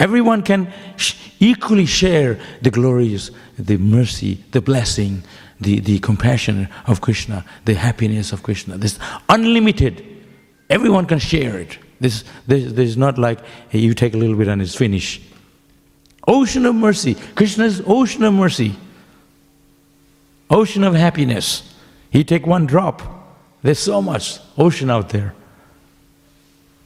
[0.00, 0.72] Everyone can
[1.38, 5.22] equally share the glories, the mercy, the blessing,
[5.60, 8.76] the, the compassion of Krishna, the happiness of Krishna.
[8.76, 10.04] This unlimited.
[10.68, 11.78] Everyone can share it.
[12.00, 15.22] This, this, this is not like hey, you take a little bit and it's finished.
[16.28, 17.14] Ocean of mercy.
[17.34, 18.74] Krishna's ocean of mercy.
[20.50, 21.74] Ocean of happiness.
[22.10, 23.02] He take one drop.
[23.62, 25.34] There's so much ocean out there.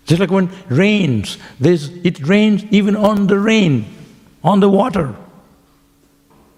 [0.07, 3.87] Just like when rains, there's, it rains even on the rain,
[4.43, 5.15] on the water.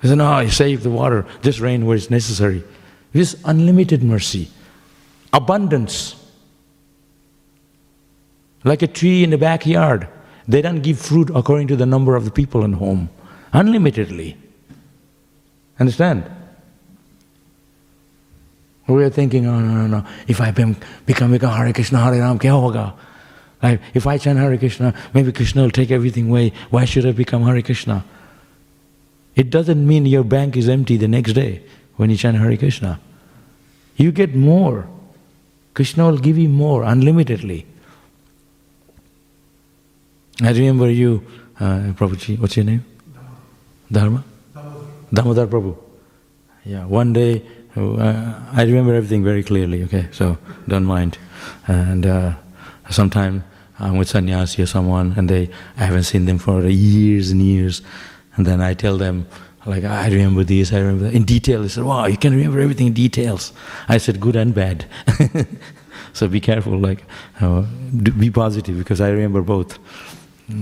[0.02, 2.64] He said, no, I save the water, just rain where it's necessary.
[3.12, 4.50] This unlimited mercy,
[5.32, 6.16] abundance.
[8.64, 10.08] Like a tree in the backyard.
[10.48, 13.10] They don't give fruit according to the number of the people in home,
[13.52, 14.36] unlimitedly.
[15.78, 16.24] Understand?
[18.88, 20.06] We are thinking, oh, no, no, no.
[20.26, 22.94] If I become, become Hare Krishna, Hare Ram, kya?
[23.62, 26.52] Like, if I chant Hare Krishna, maybe Krishna will take everything away.
[26.70, 28.04] Why should I become Hare Krishna?
[29.34, 31.62] It doesn't mean your bank is empty the next day
[31.96, 33.00] when you chant Hare Krishna.
[33.96, 34.88] You get more.
[35.74, 37.66] Krishna will give you more unlimitedly.
[40.42, 41.24] I remember you,
[41.60, 42.84] uh, Prabhuji, what's your name?
[43.90, 44.24] Dharma?
[45.12, 45.76] Damodar Prabhu.
[46.64, 47.42] Yeah, one day,
[47.76, 51.18] uh, I remember everything very clearly, okay, so don't mind.
[51.66, 52.34] And uh,
[52.90, 53.44] sometime
[53.78, 57.82] I'm with sannyasi or someone, and they, I haven't seen them for years and years,
[58.36, 59.26] and then I tell them,
[59.66, 61.14] like, I remember this, I remember that.
[61.14, 63.52] In detail, they said, wow, you can remember everything in details.
[63.88, 64.86] I said, good and bad.
[66.12, 67.04] so be careful, like,
[67.40, 67.62] uh,
[68.18, 69.78] be positive, because I remember both.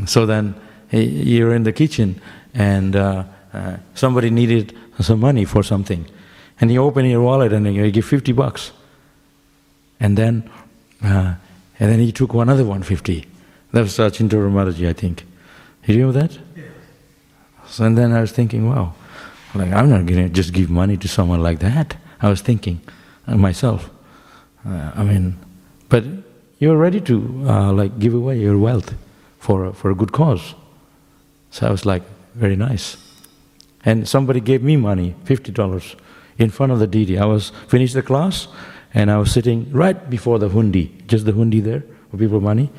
[0.07, 0.55] So then
[0.91, 2.21] you're in the kitchen
[2.55, 6.07] and uh, uh, somebody needed some money for something.
[6.61, 8.73] And you open your wallet and you give 50 bucks.
[9.99, 10.51] And then,
[11.03, 11.35] uh,
[11.79, 13.27] and then he took another 150.
[13.73, 15.25] That was Chintura Mataji, I think.
[15.87, 16.39] You remember that?
[17.71, 18.95] So and then I was thinking, wow,
[19.55, 21.97] like I'm not going to just give money to someone like that.
[22.21, 22.81] I was thinking
[23.29, 23.89] uh, myself.
[24.67, 25.39] Uh, I mean,
[25.89, 26.05] but
[26.59, 28.95] you're ready to uh, like give away your wealth
[29.39, 30.55] for a, for a good cause.
[31.51, 32.03] So I was like,
[32.35, 32.97] very nice.
[33.85, 35.97] And somebody gave me money, fifty dollars,
[36.39, 37.19] in front of the deity.
[37.19, 38.49] I was finished the class,
[38.93, 42.71] and I was sitting right before the hundi, just the hundi there for people money.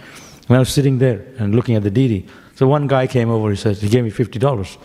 [0.47, 2.27] And I was sitting there and looking at the deity.
[2.61, 3.49] So one guy came over.
[3.49, 4.77] He said he gave me fifty dollars.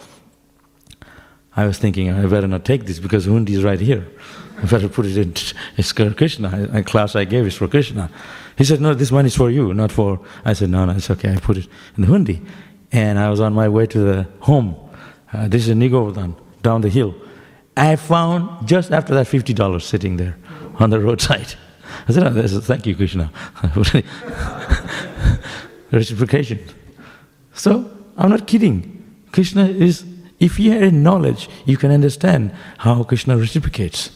[1.54, 4.08] I was thinking I better not take this because hundi is right here.
[4.56, 5.34] I better put it in
[5.76, 6.70] it's for Krishna.
[6.72, 8.10] A class I gave is for Krishna.
[8.56, 10.24] He said, No, this money is for you, not for.
[10.42, 11.34] I said, No, no, it's okay.
[11.34, 12.40] I put it in the hundi.
[12.92, 14.74] And I was on my way to the home.
[15.30, 17.14] Uh, this is New Govardhan, down the hill.
[17.76, 20.38] I found just after that $50 sitting there
[20.76, 21.56] on the roadside.
[22.08, 23.30] I said, oh, Thank you, Krishna.
[25.92, 26.85] Reciprocation.
[27.56, 29.02] So, I'm not kidding.
[29.32, 30.04] Krishna is,
[30.38, 34.10] if you have knowledge, you can understand how Krishna reciprocates.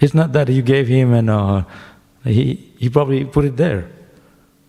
[0.00, 1.64] It's not that you gave him and uh,
[2.24, 3.90] he, he probably put it there.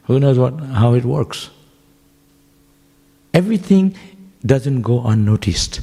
[0.05, 1.51] Who knows what, how it works?
[3.33, 3.95] Everything
[4.43, 5.81] doesn't go unnoticed.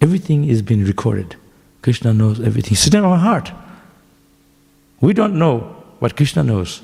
[0.00, 1.36] Everything is being recorded.
[1.82, 2.72] Krishna knows everything.
[2.72, 3.52] It's in our heart.
[5.00, 5.60] We don't know
[5.98, 6.80] what Krishna knows.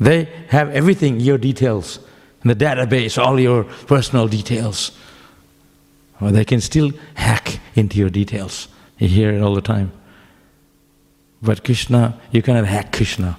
[0.00, 1.98] They have everything, your details,
[2.42, 4.92] in the database, all your personal details.
[6.20, 8.68] Or they can still hack into your details.
[8.98, 9.92] You hear it all the time.
[11.42, 13.38] But Krishna, you cannot hack Krishna.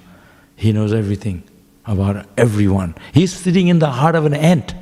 [0.56, 1.42] He knows everything
[1.84, 2.94] about everyone.
[3.12, 4.74] He's sitting in the heart of an ant.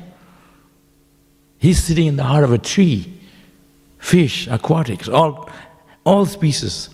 [1.57, 3.11] He's sitting in the heart of a tree,
[3.99, 5.49] fish, aquatics, all,
[6.03, 6.89] all species,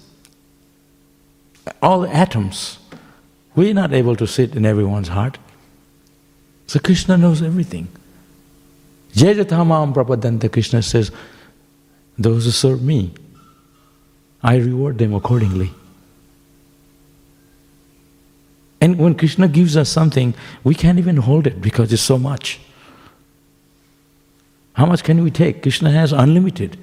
[1.81, 2.79] all atoms.
[3.57, 5.39] We're not able to sit in everyone's heart.
[6.67, 7.87] So Krishna knows everything.
[9.13, 11.11] Jajatamam Prapadanta Krishna says,
[12.19, 13.15] those who serve me,
[14.43, 15.71] I reward them accordingly.
[18.79, 22.59] And when Krishna gives us something, we can't even hold it because it's so much.
[24.73, 25.63] How much can we take?
[25.63, 26.77] Krishna has unlimited.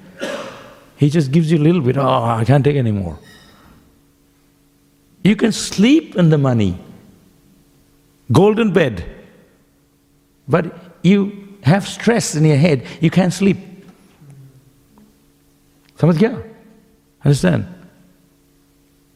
[0.97, 3.17] He just gives you a little bit, oh, I can't take anymore.
[5.25, 6.77] You can sleep in the money,
[8.31, 9.03] golden bed,
[10.47, 10.71] but
[11.01, 13.57] you have stress in your head, you can't sleep.
[15.97, 16.37] Samajh yeah,
[17.23, 17.65] Understand?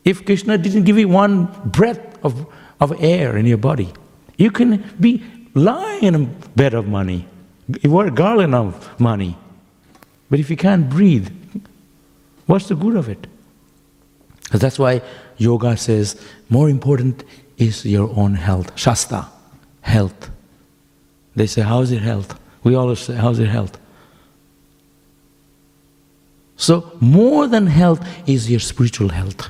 [0.03, 3.93] If Krishna didn't give you one breath of, of air in your body,
[4.35, 5.21] you can be
[5.53, 7.27] lying in a bed of money,
[7.83, 9.37] you wear a garland of money.
[10.31, 11.29] But if you can't breathe,
[12.47, 13.27] what's the good of it?
[14.49, 15.03] Because That's why
[15.39, 17.23] yoga says more important
[17.57, 18.77] is your own health.
[18.77, 19.27] Shasta,
[19.81, 20.29] health.
[21.35, 22.39] They say, How's your health?
[22.63, 23.79] We always say, How's your health?
[26.55, 29.49] So, more than health is your spiritual health.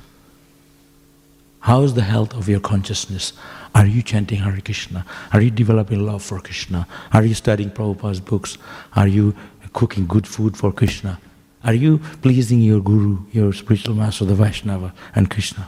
[1.62, 3.34] How is the health of your consciousness?
[3.76, 5.06] Are you chanting Hare Krishna?
[5.34, 6.88] Are you developing love for Krishna?
[7.14, 8.58] Are you studying Prabhupada's books?
[8.96, 9.36] Are you
[9.74, 11.20] cooking good food for Krishna?
[11.64, 15.68] Are you pleasing your Guru, your spiritual master, the Vaishnava, and Krishna?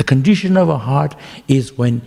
[0.00, 1.14] The condition of a heart
[1.46, 2.00] is when,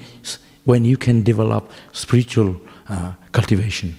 [0.65, 3.95] when you can develop spiritual uh, cultivation.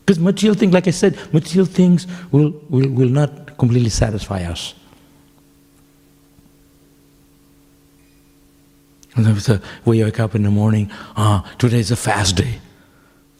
[0.00, 4.74] Because material things, like I said, material things will, will, will not completely satisfy us.
[9.14, 12.58] And we wake up in the morning, ah, today is a fast day.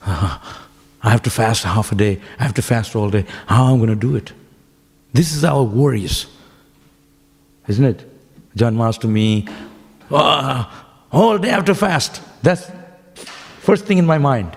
[0.03, 0.39] Uh,
[1.03, 3.27] I have to fast half a day, I have to fast all day.
[3.49, 4.33] How am I going to do it?
[5.13, 6.27] This is our worries,
[7.67, 8.10] isn't it?
[8.61, 9.51] Janmashtami,
[10.11, 12.23] ah, all day after fast.
[12.43, 12.71] That's
[13.61, 14.57] first thing in my mind.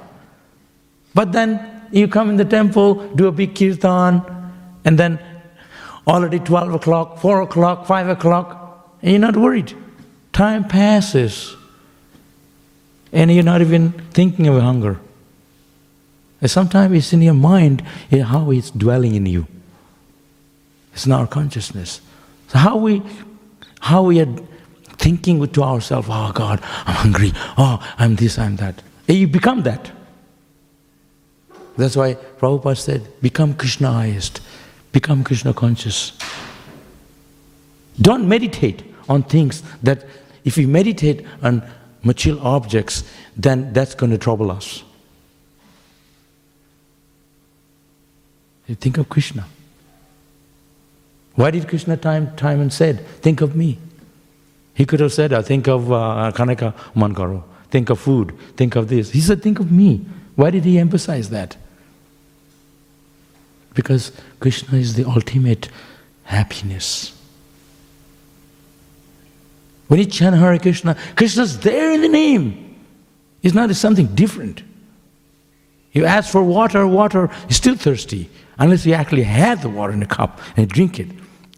[1.13, 4.21] But then you come in the temple, do a big kirtan,
[4.83, 5.19] and then
[6.07, 9.73] already 12 o'clock, 4 o'clock, 5 o'clock, and you're not worried.
[10.33, 11.55] Time passes,
[13.11, 14.99] and you're not even thinking of hunger.
[16.45, 19.47] Sometimes it's in your mind how it's dwelling in you.
[20.93, 22.01] It's in our consciousness.
[22.49, 23.01] So how we,
[23.83, 24.33] how we are
[24.97, 28.81] thinking to ourselves, oh God, I'm hungry, oh, I'm this, I'm that.
[29.09, 29.91] And you become that.
[31.75, 34.39] That's why Prabhupada said, become Krishnaized,
[34.93, 36.13] become Krishna conscious.
[37.99, 40.05] Don't meditate on things that
[40.45, 41.61] if we meditate on
[42.03, 43.03] material objects,
[43.35, 44.81] then that's going to trouble us.
[48.67, 49.45] You think of Krishna.
[51.35, 53.79] Why did Krishna time, time and said, think of me?
[54.75, 58.87] He could have said, I think of uh, Kanaka Mankaro, think of food, think of
[58.87, 59.11] this.
[59.11, 60.05] He said, think of me.
[60.35, 61.57] Why did he emphasize that?
[63.73, 65.69] Because Krishna is the ultimate
[66.23, 67.17] happiness.
[69.87, 72.79] When you chant Hare Krishna, Krishna's there in the name.
[73.41, 74.63] It's not something different.
[75.91, 78.29] You ask for water, water, you're still thirsty.
[78.57, 81.07] Unless you actually have the water in a cup and drink it,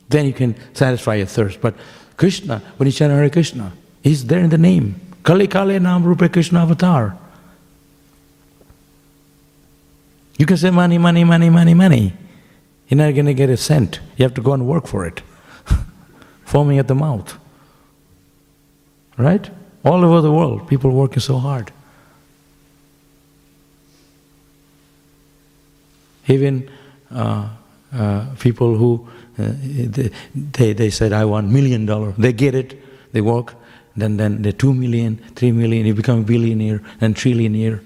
[0.09, 1.61] then you can satisfy your thirst.
[1.61, 1.75] But
[2.17, 3.73] Krishna, when you chant Hare Krishna,
[4.05, 5.01] He's there in the name.
[5.23, 7.17] Kali Kale Nam Rupa Krishna Avatar.
[10.37, 12.13] You can say money, money, money, money, money.
[12.87, 13.99] You're not going to get a cent.
[14.15, 15.23] You have to go and work for it.
[16.45, 17.35] Foaming at the mouth.
[19.17, 19.49] Right?
[19.83, 21.71] All over the world, people working so hard.
[26.27, 26.69] Even
[27.09, 27.49] uh,
[28.39, 29.51] people who uh,
[30.33, 32.13] they, they said, I want million dollar.
[32.13, 32.81] They get it,
[33.11, 33.53] they work,
[33.95, 37.81] then then they two million, three million, you become billionaire, and trillionaire.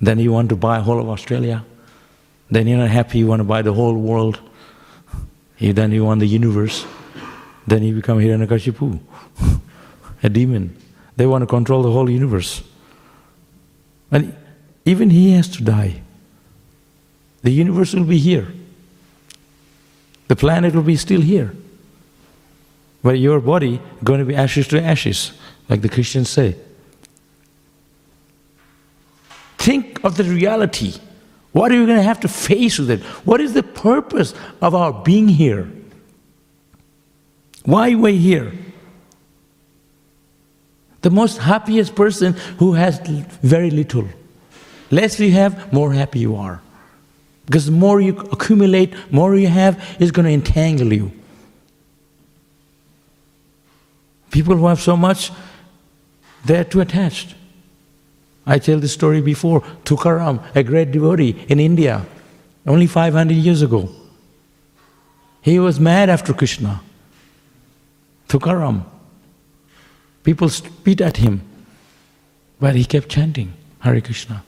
[0.00, 1.64] Then you want to buy whole of Australia.
[2.50, 4.40] Then you're not happy, you want to buy the whole world.
[5.58, 6.86] You, then you want the universe.
[7.66, 8.98] Then you become Hiranyakashipu.
[10.22, 10.76] a demon.
[11.16, 12.62] They want to control the whole universe.
[14.10, 14.34] And
[14.84, 16.00] even he has to die.
[17.42, 18.48] The universe will be here.
[20.28, 21.54] The planet will be still here.
[23.02, 25.32] But your body going to be ashes to ashes,
[25.68, 26.56] like the Christians say.
[29.56, 30.94] Think of the reality.
[31.52, 33.00] What are you going to have to face with it?
[33.24, 35.70] What is the purpose of our being here?
[37.64, 38.52] Why we're here?
[41.02, 42.98] The most happiest person who has
[43.42, 44.08] very little.
[44.90, 46.60] Less you have, more happy you are.
[47.48, 51.10] Because the more you accumulate, more you have, is going to entangle you.
[54.30, 55.32] People who have so much,
[56.44, 57.34] they're too attached.
[58.44, 59.62] I tell this story before.
[59.84, 62.04] Tukaram, a great devotee in India,
[62.66, 63.88] only 500 years ago.
[65.40, 66.82] He was mad after Krishna.
[68.28, 68.84] Tukaram.
[70.22, 71.40] People spit at him,
[72.60, 74.44] but he kept chanting Hare Krishna,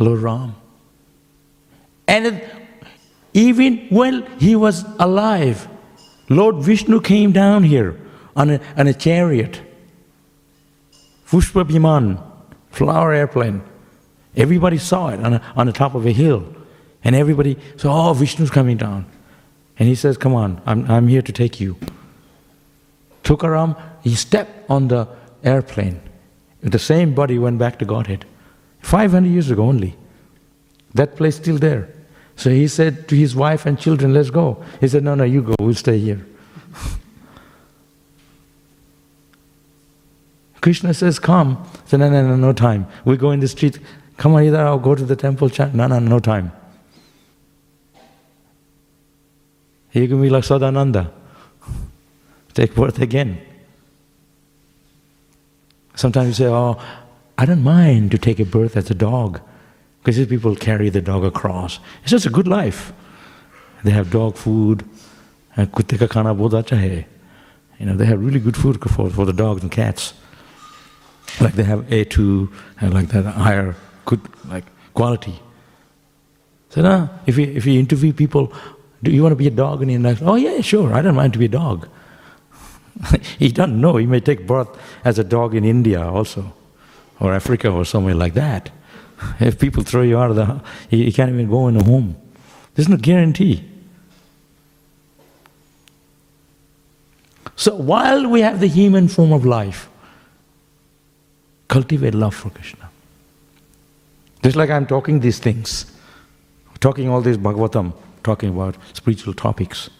[0.00, 0.56] Lord Ram.
[2.12, 2.44] And
[3.32, 5.66] even when he was alive,
[6.28, 7.98] Lord Vishnu came down here
[8.36, 9.62] on a, on a chariot,
[11.26, 12.22] Pushpa Biman,
[12.68, 13.62] flower airplane.
[14.36, 16.44] Everybody saw it on, a, on the top of a hill.
[17.02, 19.06] And everybody saw, oh, Vishnu's coming down.
[19.78, 21.78] And he says, Come on, I'm, I'm here to take you.
[23.24, 25.08] Tukaram, he stepped on the
[25.42, 25.98] airplane.
[26.60, 28.26] The same body went back to Godhead.
[28.82, 29.96] 500 years ago only.
[30.92, 31.88] That place still there.
[32.36, 34.62] So he said to his wife and children, Let's go.
[34.80, 36.24] He said, No, no, you go, we'll stay here.
[40.60, 41.56] Krishna says, Come.
[41.84, 42.86] He said, No, no, no, no time.
[43.04, 43.78] We go in the street.
[44.16, 45.50] Come on, either I'll go to the temple.
[45.74, 46.52] No, no, no time.
[49.92, 51.10] You can be like Sadananda.
[52.54, 53.40] Take birth again.
[55.94, 56.80] Sometimes you say, Oh,
[57.36, 59.40] I don't mind to take a birth as a dog.
[60.02, 61.78] Because these people carry the dog across.
[62.02, 62.92] It's just a good life.
[63.84, 64.84] They have dog food.
[65.56, 67.06] Uh, Ka hai.
[67.78, 70.14] You know, they have really good food for, for the dogs and cats.
[71.40, 73.74] Like they have A2 and uh, like that higher
[74.04, 75.40] good like quality.
[76.70, 78.52] So now, if you if you interview people,
[79.02, 79.82] do you want to be a dog?
[79.82, 81.88] And you're like, oh yeah, sure, I don't mind to be a dog.
[83.38, 83.96] he doesn't know.
[83.96, 84.68] He may take birth
[85.04, 86.52] as a dog in India also,
[87.20, 88.70] or Africa or somewhere like that.
[89.40, 92.16] If people throw you out of the, house, you can't even go in a home.
[92.74, 93.68] There's no guarantee.
[97.56, 99.88] So while we have the human form of life,
[101.68, 102.88] cultivate love for Krishna.
[104.42, 105.86] Just like I'm talking these things,
[106.80, 107.92] talking all this Bhagavatam,
[108.24, 109.90] talking about spiritual topics.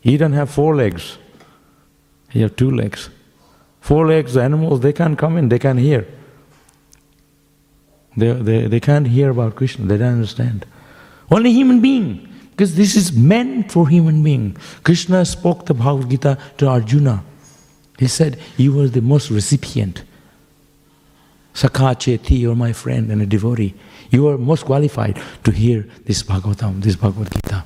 [0.00, 1.18] He doesn't have four legs.
[2.30, 3.10] He has two legs.
[3.80, 6.06] Four legs, animals, they can't come in, they can't hear.
[8.16, 10.66] They, they, they can't hear about Krishna, they don't understand.
[11.30, 14.56] Only human being, because this is meant for human being.
[14.84, 17.24] Krishna spoke the Bhagavad Gita to Arjuna.
[17.98, 20.04] He said, You are the most recipient.
[21.54, 23.74] Sakha Cheti, you're my friend and a devotee.
[24.10, 27.64] You are most qualified to hear this Bhagavatam, this Bhagavad Gita.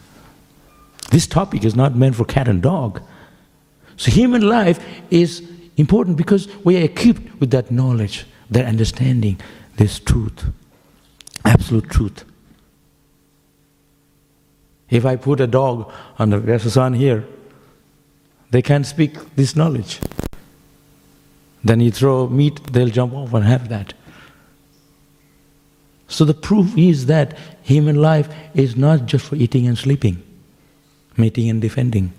[1.11, 3.03] This topic is not meant for cat and dog.
[3.97, 4.79] So human life
[5.11, 5.43] is
[5.77, 9.41] important because we are equipped with that knowledge, that understanding,
[9.79, 10.45] this truth,
[11.45, 12.25] absolute truth.
[14.91, 17.25] If I put a dog on the Vyasasan here,
[18.51, 20.01] they can't speak this knowledge.
[21.63, 23.95] Then you throw meat, they'll jump off and have that.
[26.09, 30.23] So the proof is that human life is not just for eating and sleeping,
[31.17, 32.13] mating and defending.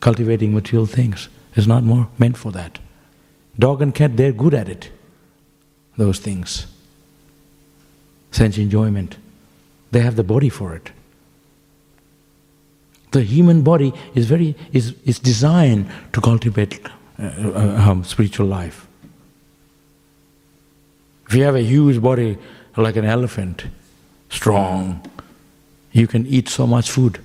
[0.00, 2.80] Cultivating material things is not more meant for that.
[3.58, 4.90] Dog and cat, they're good at it,
[6.00, 6.66] those things.
[8.32, 9.16] Sense enjoyment.
[9.92, 10.90] They have the body for it.
[13.12, 16.80] The human body is very is, is designed to cultivate
[17.18, 18.86] uh, uh, um, spiritual life.
[21.28, 22.38] If you have a huge body
[22.76, 23.66] like an elephant,
[24.30, 25.02] strong,
[25.92, 27.20] you can eat so much food.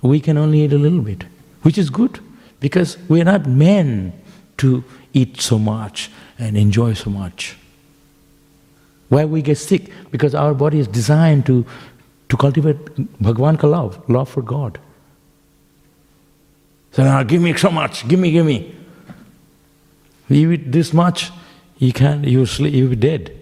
[0.00, 1.24] We can only eat a little bit,
[1.62, 2.18] which is good
[2.58, 4.14] because we're not meant
[4.58, 4.82] to
[5.12, 7.56] eat so much and enjoy so much.
[9.12, 9.90] Why we get sick?
[10.10, 11.66] Because our body is designed to,
[12.30, 12.78] to cultivate
[13.20, 14.78] Bhagwan ka love, love for God.
[16.92, 18.74] So now give me so much, give me, give me.
[20.30, 21.30] You eat this much,
[21.76, 23.38] you can't, you sleep, you'll be dead.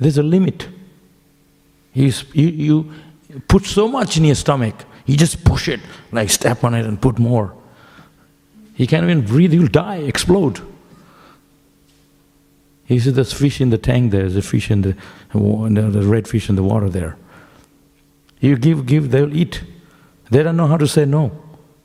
[0.00, 0.68] There's a limit.
[1.94, 2.92] You, you, you
[3.46, 5.78] put so much in your stomach, you just push it,
[6.10, 7.54] like step on it and put more.
[8.74, 10.60] You can't even breathe, you'll die, explode.
[12.88, 14.96] You see There's fish in the tank there, there's a fish in the,
[15.32, 17.16] the red fish in the water there.
[18.40, 19.62] You give, give, they'll eat.
[20.30, 21.32] They don't know how to say no.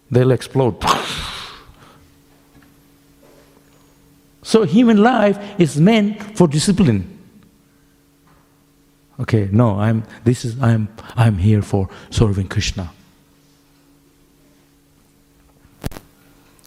[0.09, 0.75] They'll explode.
[4.43, 7.19] So human life is meant for discipline.
[9.19, 12.91] Okay, no, I'm this is I'm I'm here for serving Krishna.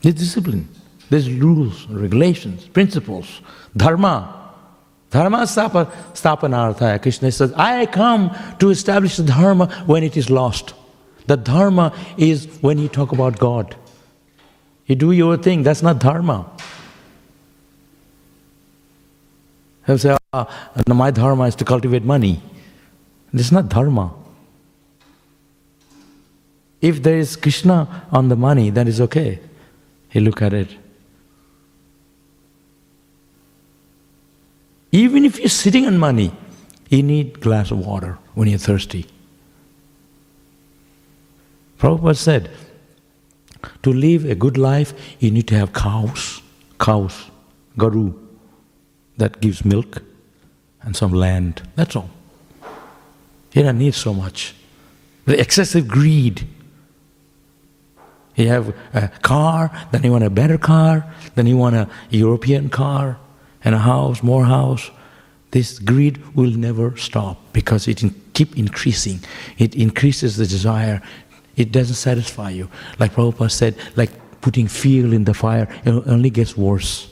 [0.03, 0.69] There's discipline.
[1.15, 3.41] There's rules, regulations, principles,
[3.77, 4.51] dharma.
[5.13, 7.01] Dharma stapanartha.
[7.01, 10.75] Krishna says, I come to establish the dharma when it is lost.
[11.29, 13.77] The dharma is when you talk about God.
[14.87, 16.51] You do your thing, that's not dharma.
[19.87, 22.43] He'll say, ah, my dharma is to cultivate money.
[23.33, 24.13] This is not dharma.
[26.81, 29.39] If there is Krishna on the money, that is okay.
[30.09, 30.71] He look at it.
[34.95, 36.31] Even if you're sitting on money,
[36.89, 39.07] you need glass of water when you're thirsty.
[41.81, 42.49] Prabhupada said,
[43.83, 46.41] to live a good life, you need to have cows,
[46.79, 47.29] cows,
[47.77, 48.15] garu,
[49.17, 50.01] that gives milk,
[50.83, 51.69] and some land.
[51.75, 52.11] That's all.
[53.53, 54.55] You don't need so much.
[55.25, 56.47] The excessive greed.
[58.37, 62.69] You have a car, then you want a better car, then you want a European
[62.69, 63.19] car,
[63.65, 64.91] and a house, more house.
[65.51, 69.21] This greed will never stop because it in, keep increasing.
[69.59, 71.01] It increases the desire.
[71.57, 72.69] It doesn't satisfy you.
[72.99, 74.11] Like Prabhupada said, like
[74.41, 77.09] putting fuel in the fire, it only gets worse.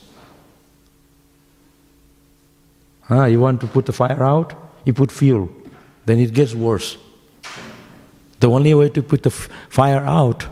[3.09, 4.55] Ah, you want to put the fire out?
[4.84, 5.48] You put fuel.
[6.05, 6.96] Then it gets worse.
[8.40, 10.46] The only way to put the f- fire out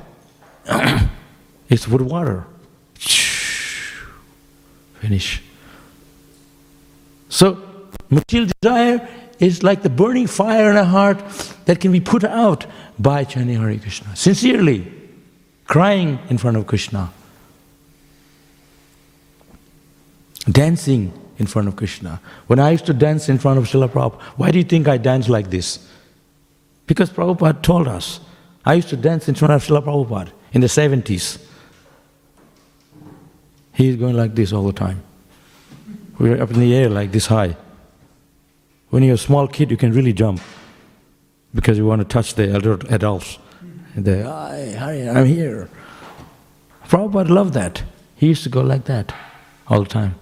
[1.68, 2.44] is with water.
[5.00, 5.42] Finish.
[7.30, 7.62] So,
[8.10, 9.08] material desire
[9.38, 11.18] is like the burning fire in a heart
[11.64, 12.66] that can be put out
[12.98, 14.14] by chanting Hare Krishna.
[14.14, 14.92] Sincerely,
[15.64, 17.10] crying in front of Krishna,
[20.50, 22.20] dancing in front of Krishna.
[22.48, 24.98] When I used to dance in front of Srila Prabhupada, why do you think I
[24.98, 25.88] dance like this?
[26.86, 28.20] Because Prabhupada told us.
[28.64, 31.42] I used to dance in front of Srila Prabhupada in the 70s.
[33.72, 35.02] He's going like this all the time.
[36.20, 37.56] We're up in the air like this high.
[38.90, 40.42] When you're a small kid, you can really jump
[41.54, 43.38] because you want to touch the elder adults.
[43.94, 45.70] And they, hi, hi, I'm here.
[46.88, 47.84] Prabhupada loved that.
[48.16, 49.14] He used to go like that
[49.68, 50.14] all the time.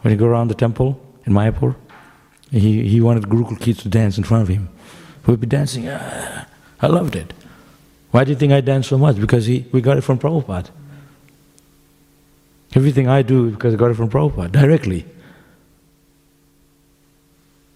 [0.00, 1.76] When he go around the temple in Mayapur,
[2.50, 4.70] he, he wanted Gurukul kids to dance in front of him.
[5.26, 5.90] We'd be dancing.
[5.90, 6.46] Ah,
[6.80, 7.34] I loved it.
[8.12, 9.16] Why do you think I dance so much?
[9.16, 10.70] Because he, we got it from Prabhupada.
[12.76, 15.06] Everything I do because I got it from Prabhupada, directly.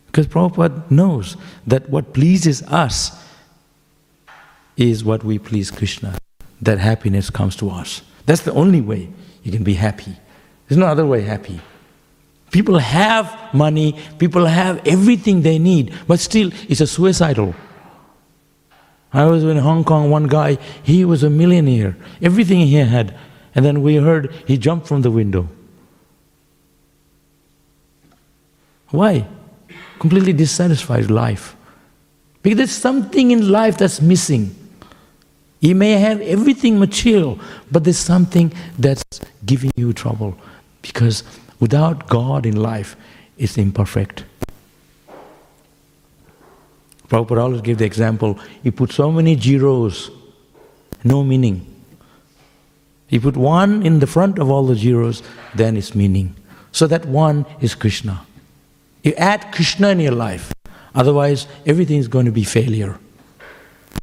[0.06, 3.18] Because Prabhupada knows that what pleases us
[4.76, 6.18] is what we please Krishna.
[6.60, 8.02] That happiness comes to us.
[8.26, 9.08] That's the only way
[9.42, 10.14] you can be happy.
[10.68, 11.60] There's no other way happy.
[12.50, 17.54] People have money, people have everything they need, but still it's a suicidal.
[19.12, 23.16] I was in Hong Kong, one guy, he was a millionaire, everything he had,
[23.54, 25.48] and then we heard he jumped from the window.
[28.90, 29.26] Why?
[29.98, 31.56] Completely dissatisfied life.
[32.42, 34.54] Because there's something in life that's missing.
[35.60, 37.38] You may have everything material,
[37.70, 39.04] but there's something that's
[39.44, 40.36] giving you trouble.
[40.80, 41.22] Because
[41.60, 42.96] without God in life,
[43.36, 44.24] it's imperfect.
[47.08, 50.10] Prabhupada always gave the example, he put so many zeros,
[51.04, 51.69] no meaning.
[53.10, 55.22] You put one in the front of all the zeros,
[55.54, 56.36] then it's meaning.
[56.72, 58.24] So that one is Krishna.
[59.02, 60.52] You add Krishna in your life,
[60.94, 62.98] otherwise everything is going to be failure.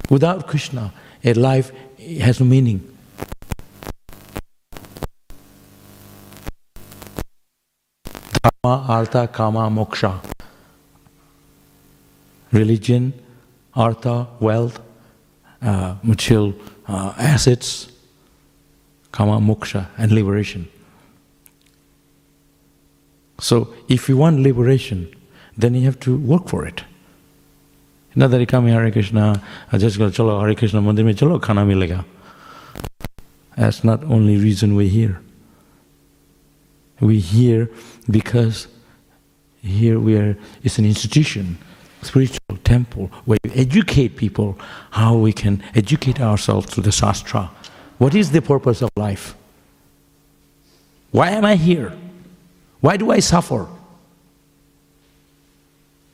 [0.09, 0.91] Without Krishna,
[1.23, 1.71] a life
[2.19, 2.81] has no meaning.
[8.43, 10.19] Dharma, artha, kama, moksha.
[12.51, 13.13] Religion,
[13.73, 14.79] artha, wealth,
[15.61, 16.53] uh, material
[16.87, 17.91] uh, assets,
[19.11, 20.67] kama, moksha, and liberation.
[23.39, 25.13] So, if you want liberation,
[25.57, 26.83] then you have to work for it.
[28.15, 29.41] Not that you come here, Hare Krishna,
[29.77, 32.03] just go, chalo, Hare Krishna mandir mein chalo, khana milega.
[33.55, 35.21] That's not only reason we're here.
[36.99, 37.69] We're here
[38.09, 38.67] because
[39.61, 41.59] here we are, it's an institution,
[42.01, 44.57] spiritual temple, where you educate people
[44.91, 47.51] how we can educate ourselves through the Shastra.
[47.97, 49.35] What is the purpose of life?
[51.11, 51.93] Why am I here?
[52.79, 53.67] Why do I suffer?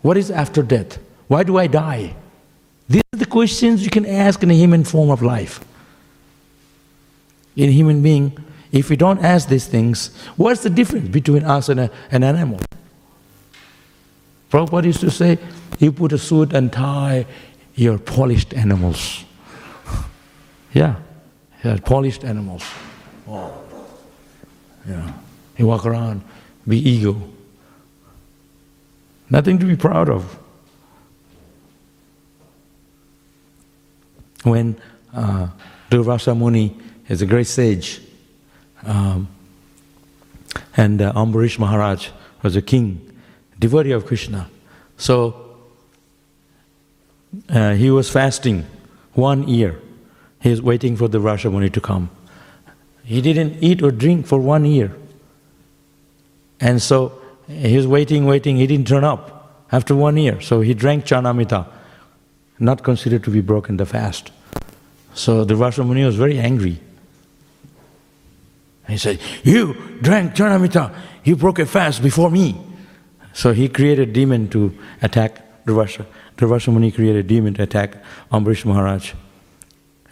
[0.02, 1.00] What is after death?
[1.28, 2.16] Why do I die?
[2.88, 5.64] These are the questions you can ask in a human form of life.
[7.56, 8.38] In human being,
[8.72, 12.60] if we don't ask these things, what's the difference between us and a, an animal?
[14.50, 15.38] Prabhupada used to say,
[15.80, 17.26] you put a suit and tie,
[17.76, 19.24] you're polished animals.
[20.74, 20.96] yeah,
[21.86, 22.64] polished animals.
[23.28, 23.54] Oh.
[24.88, 25.14] Yeah.
[25.58, 26.22] You walk around,
[26.68, 27.22] be ego.
[29.30, 30.38] Nothing to be proud of.
[34.44, 34.76] When
[35.14, 35.48] uh,
[35.90, 36.76] Durvasa Muni
[37.08, 38.02] is a great sage,
[38.86, 39.30] um,
[40.76, 42.10] and uh, Ambarish Maharaj
[42.42, 43.00] was a king,
[43.58, 44.50] devotee of Krishna.
[44.98, 45.56] So
[47.50, 48.66] uh, he was fasting
[49.14, 49.80] one year
[50.44, 52.10] He was waiting for Durvasa Muni to come.
[53.06, 54.94] He didn't eat or drink for one year.
[56.60, 57.18] And so
[57.48, 60.42] he was waiting, waiting, he didn't turn up after one year.
[60.42, 61.66] So he drank Charanamrita,
[62.60, 64.32] not considered to be broken the fast.
[65.14, 66.78] So Durvasa Muni was very angry.
[68.90, 72.60] He said, You drank Charanamrita, you broke a fast before me.
[73.32, 76.06] So he created a demon to attack Durvasha.
[76.36, 77.96] Durvasha Muni created a demon to attack
[78.30, 79.14] Ambarish Maharaj.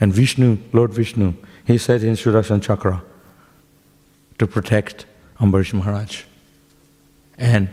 [0.02, 3.04] And Vishnu, Lord Vishnu, he said in Sudarshan Chakra
[4.40, 5.06] to protect
[5.40, 6.24] Ambarish Maharaj.
[7.38, 7.70] And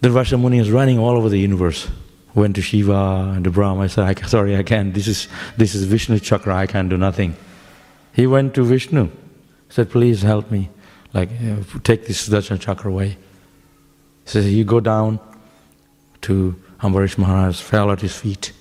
[0.00, 1.88] Durvasha Muni is running all over the universe.
[2.34, 3.82] Went to Shiva and to Brahma.
[3.82, 4.94] I said, I, sorry, I can't.
[4.94, 6.54] This is, this is Vishnu Chakra.
[6.54, 7.36] I can't do nothing.
[8.12, 9.10] He went to Vishnu.
[9.68, 10.70] Said, please help me.
[11.12, 13.08] Like, uh, take this Sudarshan Chakra away.
[14.24, 15.18] He says, you go down
[16.22, 18.52] to Ambarish Maharaj, fell at his feet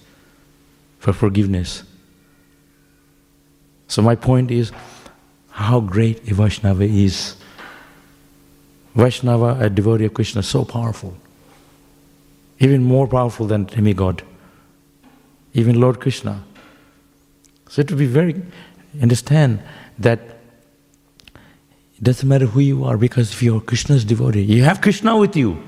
[0.98, 1.84] for forgiveness.
[3.92, 4.72] So my point is
[5.50, 7.36] how great a Vaishnava is.
[8.96, 11.14] Vaishnava, a devotee of Krishna, so powerful.
[12.60, 14.24] Even more powerful than demigod.
[15.54, 16.42] Even Lord Krishna.
[17.68, 18.42] So it to be very
[19.02, 19.62] understand
[20.00, 20.20] that
[21.98, 25.36] it doesn't matter who you are because if you're Krishna's devotee, you have Krishna with
[25.36, 25.62] you.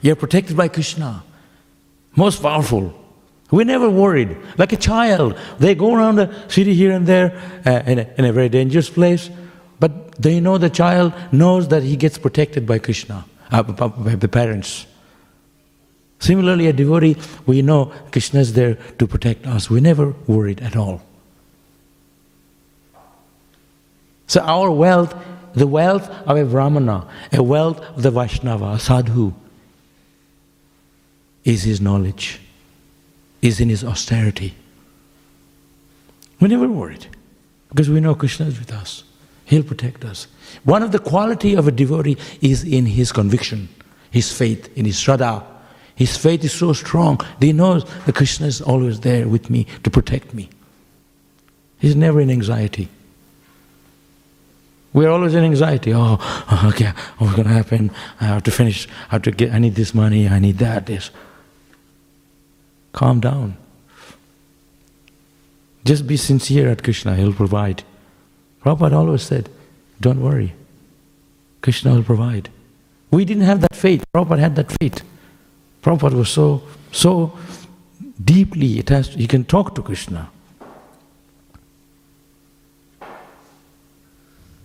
[0.00, 1.22] You're protected by Krishna.
[2.16, 2.92] Most powerful.
[3.52, 4.36] We're never worried.
[4.56, 8.24] Like a child, they go around the city here and there uh, in, a, in
[8.24, 9.30] a very dangerous place,
[9.78, 14.26] but they know the child knows that he gets protected by Krishna, uh, by the
[14.26, 14.86] parents.
[16.18, 19.68] Similarly, a devotee, we know Krishna is there to protect us.
[19.68, 21.02] We're never worried at all.
[24.28, 25.14] So our wealth,
[25.52, 29.34] the wealth of a Brahmana, a wealth of the Vaishnava, sadhu,
[31.44, 32.40] is his knowledge,
[33.42, 34.54] is in his austerity.
[36.40, 37.06] We're never worried
[37.68, 39.04] because we know Krishna is with us.
[39.44, 40.28] He'll protect us.
[40.64, 43.68] One of the quality of a devotee is in his conviction,
[44.10, 45.44] his faith, in his shraddha.
[45.94, 49.66] His faith is so strong that he knows that Krishna is always there with me
[49.82, 50.48] to protect me.
[51.80, 52.88] He's never in anxiety.
[54.92, 55.92] We're always in anxiety.
[55.94, 56.18] Oh,
[56.68, 57.90] okay, what's going to happen?
[58.20, 58.86] I have to finish.
[59.08, 59.52] I have to get.
[59.52, 60.28] I need this money.
[60.28, 60.86] I need that.
[60.86, 61.10] This.
[62.92, 63.56] Calm down.
[65.84, 67.82] Just be sincere at Krishna, He'll provide.
[68.62, 69.48] Prabhupada always said,
[70.00, 70.54] Don't worry,
[71.60, 72.50] Krishna will provide.
[73.10, 75.02] We didn't have that faith, Prabhupada had that faith.
[75.82, 76.62] Prabhupada was so,
[76.92, 77.36] so
[78.24, 80.30] deeply attached, he can talk to Krishna.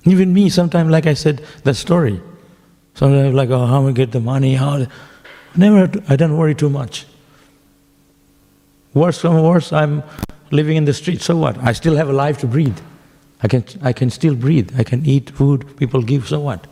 [0.06, 2.22] Even me, sometimes, like I said, that story.
[2.94, 4.56] Sometimes, like, oh, how am I get the money?
[4.56, 4.86] How?
[5.56, 7.06] Never, I don't worry too much.
[8.94, 10.04] Worse from worse, I'm
[10.52, 11.22] living in the street.
[11.22, 11.58] So what?
[11.58, 12.78] I still have a life to breathe.
[13.44, 14.72] I can, I can still breathe.
[14.78, 16.28] I can eat food people give.
[16.28, 16.66] So what?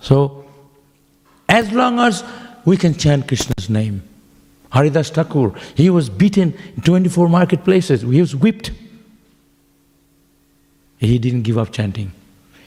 [0.00, 0.44] So,
[1.48, 2.24] as long as
[2.64, 4.02] we can chant Krishna's name.
[4.72, 8.02] Haridas Thakur, he was beaten in 24 marketplaces.
[8.02, 8.70] He was whipped.
[10.98, 12.12] He didn't give up chanting.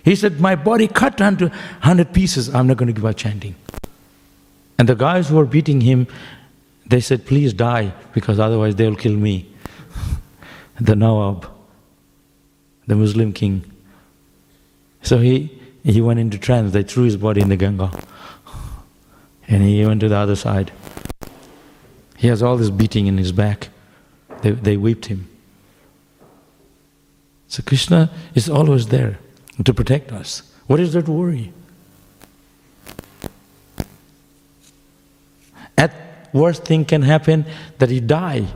[0.04, 2.54] He said, My body cut into 100 pieces.
[2.54, 3.56] I'm not going to give up chanting.
[4.78, 6.08] And the guys who were beating him,
[6.86, 9.54] they said, Please die, because otherwise they'll kill me.
[10.80, 11.48] the Nawab,
[12.88, 13.64] the Muslim king.
[15.02, 16.72] So he, he went into trance.
[16.72, 17.92] They threw his body in the Ganga.
[19.48, 20.72] And he went to the other side.
[22.18, 23.70] He has all this beating in his back.
[24.42, 25.28] They, they whipped him.
[27.48, 29.20] So Krishna is always there
[29.64, 30.42] to protect us.
[30.68, 31.54] What is there to worry?
[35.78, 35.94] At
[36.34, 37.46] worst thing can happen
[37.80, 38.48] that you die,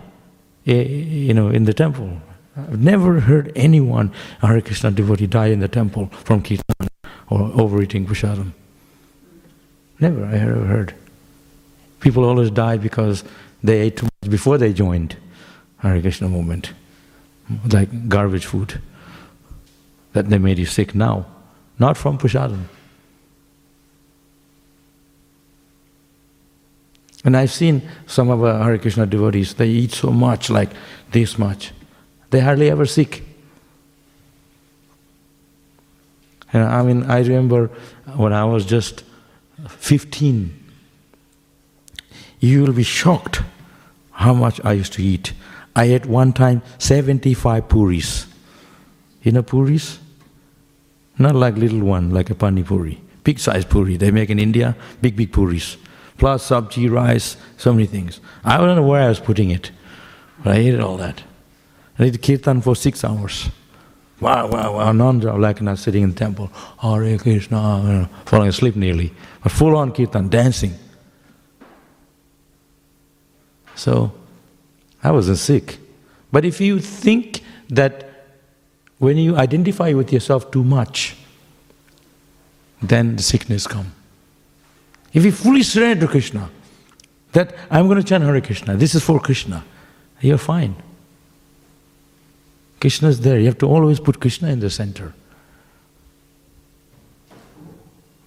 [0.65, 2.21] eh, you know, in the temple.
[2.57, 4.11] I've never heard anyone,
[4.41, 6.87] Hare Krishna devotee, die in the temple from kirtan
[7.29, 8.53] or overeating prasadam.
[9.99, 10.95] Never, I ever heard.
[11.99, 13.23] People always die because
[13.63, 15.17] they ate too much before they joined
[15.79, 16.73] Hare Krishna movement,
[17.71, 18.81] like garbage food
[20.13, 21.25] that they made you sick now,
[21.77, 22.65] not from prasadam.
[27.27, 30.69] And I've seen some of our Hare Krishna devotees, they eat so much, like
[31.11, 31.73] this much.
[32.29, 33.21] They hardly ever sick.
[36.53, 37.69] And I mean, I remember
[38.15, 39.03] when I was just
[39.67, 40.57] 15,
[42.39, 43.41] you will be shocked
[44.11, 45.33] how much I used to eat.
[45.75, 48.25] I ate one time 75 puris.
[49.21, 49.99] You know puris?
[51.19, 53.01] Not like little one, like a pani puri.
[53.25, 53.97] Big size puri.
[53.97, 55.75] They make in India, big, big puris.
[56.17, 58.19] Plus sabji, rice, so many things.
[58.43, 59.71] I don't know where I was putting it.
[60.43, 61.23] But I hated all that.
[61.99, 63.49] I did kirtan for six hours.
[64.19, 66.47] Wow, wow, wow, non-stop, like not sitting in the temple,
[66.81, 69.13] Hare Krishna, you know, falling asleep nearly.
[69.43, 70.73] But full on kirtan, dancing.
[73.75, 74.11] So,
[75.03, 75.77] I wasn't sick.
[76.31, 78.09] But if you think that
[78.97, 81.15] when you identify with yourself too much,
[82.81, 83.93] then the sickness come.
[85.17, 86.47] If you fully surrender to Krishna,
[87.31, 89.65] that I'm going to chant Hare Krishna, this is for Krishna,
[90.21, 90.75] you're fine.
[92.79, 93.39] Krishna is there.
[93.39, 95.15] You have to always put Krishna in the center.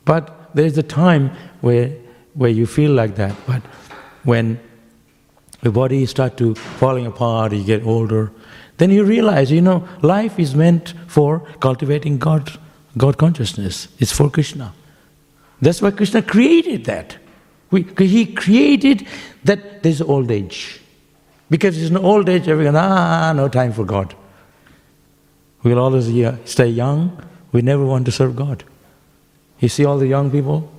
[0.04, 1.30] But there is a time
[1.60, 1.92] where,
[2.34, 3.36] where you feel like that.
[3.46, 3.62] But
[4.24, 4.58] when
[5.62, 8.32] your body start to falling apart, you get older,
[8.78, 12.58] then you realize, you know, life is meant for cultivating God,
[12.96, 13.86] God consciousness.
[14.00, 14.72] It's for Krishna.
[15.60, 17.16] That's why Krishna created that.
[17.70, 19.06] We, he created
[19.44, 20.80] that there's old age.
[21.48, 24.14] Because in old age, everyone, ah, no time for God.
[25.62, 26.06] We'll always
[26.44, 27.22] stay young.
[27.52, 28.64] We never want to serve God.
[29.58, 30.70] You see all the young people?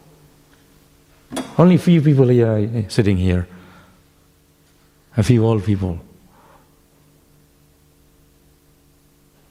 [1.58, 3.48] Only few people here sitting here.
[5.18, 6.00] A few old people.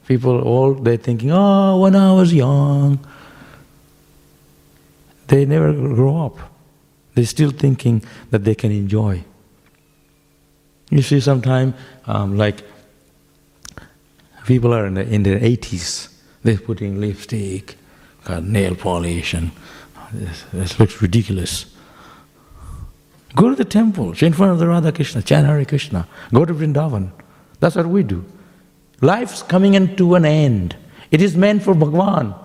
[0.07, 2.99] People old, they're thinking, oh, when I was young.
[5.31, 6.37] They never grow up.
[7.15, 9.23] They're still thinking that they can enjoy.
[10.89, 11.73] You see, sometimes,
[12.05, 12.63] um, like
[14.45, 16.13] people are in, the, in their 80s,
[16.43, 17.77] they're putting lipstick,
[18.25, 19.51] got nail polish, and
[20.11, 21.73] this, this looks ridiculous.
[23.33, 26.09] Go to the temple, in front of the Radha Krishna, chant Hare Krishna.
[26.33, 27.09] Go to Vrindavan.
[27.61, 28.25] That's what we do.
[28.99, 30.75] Life's coming into an end.
[31.09, 32.35] It is meant for Bhagwan.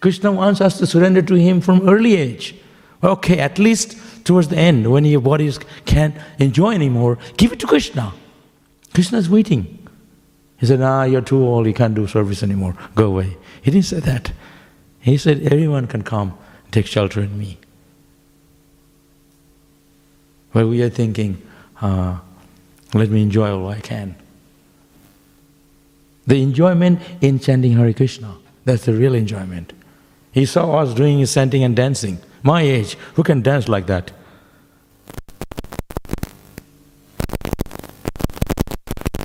[0.00, 2.54] Krishna wants us to surrender to Him from early age.
[3.02, 7.66] Okay, at least towards the end, when your bodies can't enjoy anymore, give it to
[7.66, 8.12] Krishna.
[8.92, 9.78] Krishna is waiting.
[10.58, 12.76] He said, Ah, you're too old, you can't do service anymore.
[12.94, 13.36] Go away.
[13.62, 14.32] He didn't say that.
[15.00, 17.58] He said, Everyone can come, and take shelter in me.
[20.52, 21.40] But we are thinking,
[21.80, 22.18] uh,
[22.92, 24.16] let me enjoy all I can.
[26.26, 29.72] The enjoyment in chanting Hare Krishna, that's the real enjoyment.
[30.32, 32.18] He saw us doing his chanting and dancing.
[32.42, 34.12] My age, who can dance like that?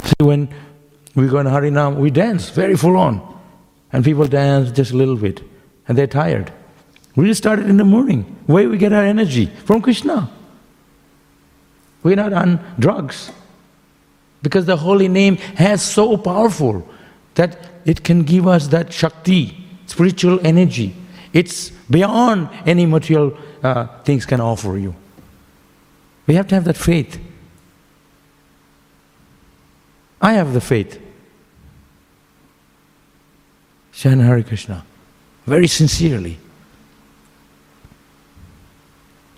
[0.03, 0.49] See, when
[1.13, 3.33] we go in Harinam, we dance very full on.
[3.93, 5.41] And people dance just a little bit.
[5.87, 6.51] And they're tired.
[7.15, 8.23] We just started in the morning.
[8.45, 9.45] Where we get our energy?
[9.45, 10.29] From Krishna.
[12.03, 13.31] We're not on drugs.
[14.41, 16.87] Because the holy name has so powerful
[17.35, 20.95] that it can give us that Shakti, spiritual energy.
[21.33, 24.95] It's beyond any material uh, things can offer you.
[26.27, 27.19] We have to have that faith.
[30.21, 31.01] I have the faith.
[33.91, 34.85] Chant Hare Krishna,
[35.45, 36.37] very sincerely.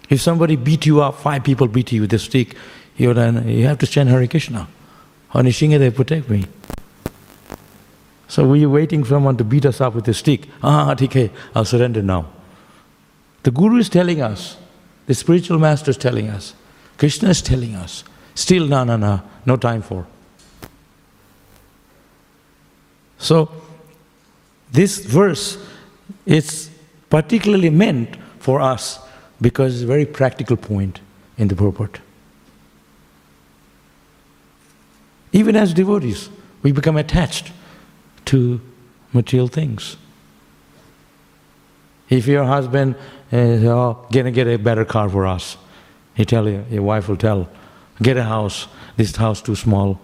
[0.10, 2.56] If somebody beat you up, five people beat you with a stick,
[2.96, 4.68] you, have to chant Hare Krishna.
[5.34, 6.46] Hanishinga, protect me.
[8.28, 10.48] So we are waiting for someone to beat us up with a stick.
[10.62, 12.28] Ah, okay, I'll surrender now.
[13.44, 14.58] The Guru is telling us,
[15.06, 16.54] the spiritual master is telling us,
[16.98, 18.04] Krishna is telling us,
[18.36, 20.06] still no, no, no, no time for.
[23.18, 23.50] So
[24.72, 25.58] this verse
[26.26, 26.70] is
[27.10, 29.00] particularly meant for us
[29.40, 31.00] because it's a very practical point
[31.38, 32.02] in the purport.
[35.32, 36.30] Even as devotees,
[36.64, 37.52] we become attached
[38.28, 38.62] to
[39.14, 39.98] material things.
[42.10, 42.96] If your husband
[43.32, 45.58] eh, is oh, gonna get a better car for us,
[46.16, 47.50] he tell you, your wife will tell,
[48.02, 50.00] get a house, this house too small,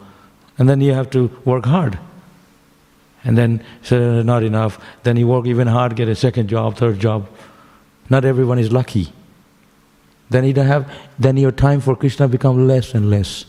[0.58, 1.98] and then you have to work hard.
[3.24, 7.00] And then say not enough, then you work even hard, get a second job, third
[7.00, 7.28] job.
[8.10, 9.14] Not everyone is lucky.
[10.30, 13.46] Then you don't have then your time for Krishna become less and less.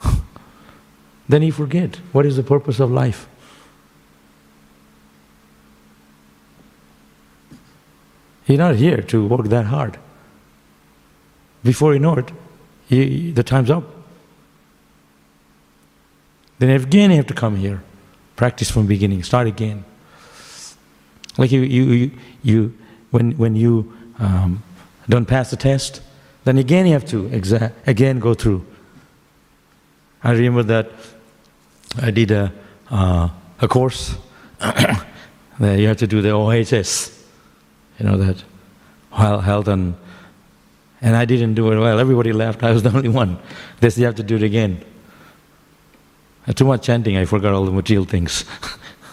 [1.28, 3.28] then you forget what is the purpose of life.
[8.46, 9.98] You're not here to work that hard.
[11.64, 12.30] Before you know it,
[12.88, 13.84] you, the time's up.
[16.58, 17.82] Then again you have to come here,
[18.36, 19.84] practice from beginning, start again.
[21.36, 22.10] Like you, you, you,
[22.42, 22.78] you
[23.10, 24.62] when, when you um,
[25.08, 26.00] don't pass the test,
[26.44, 28.64] then again you have to exa- again go through.
[30.22, 30.90] I remember that
[32.00, 32.52] I did a,
[32.90, 33.28] uh,
[33.60, 34.16] a course
[34.58, 34.98] that
[35.60, 37.15] you have to do the OHS
[37.98, 38.42] you know that
[39.12, 39.94] Well, held and
[41.00, 41.98] And I didn't do it well.
[41.98, 42.62] Everybody left.
[42.62, 43.38] I was the only one.
[43.80, 44.82] They said, You have to do it again.
[46.46, 48.44] Uh, too much chanting, I forgot all the material things.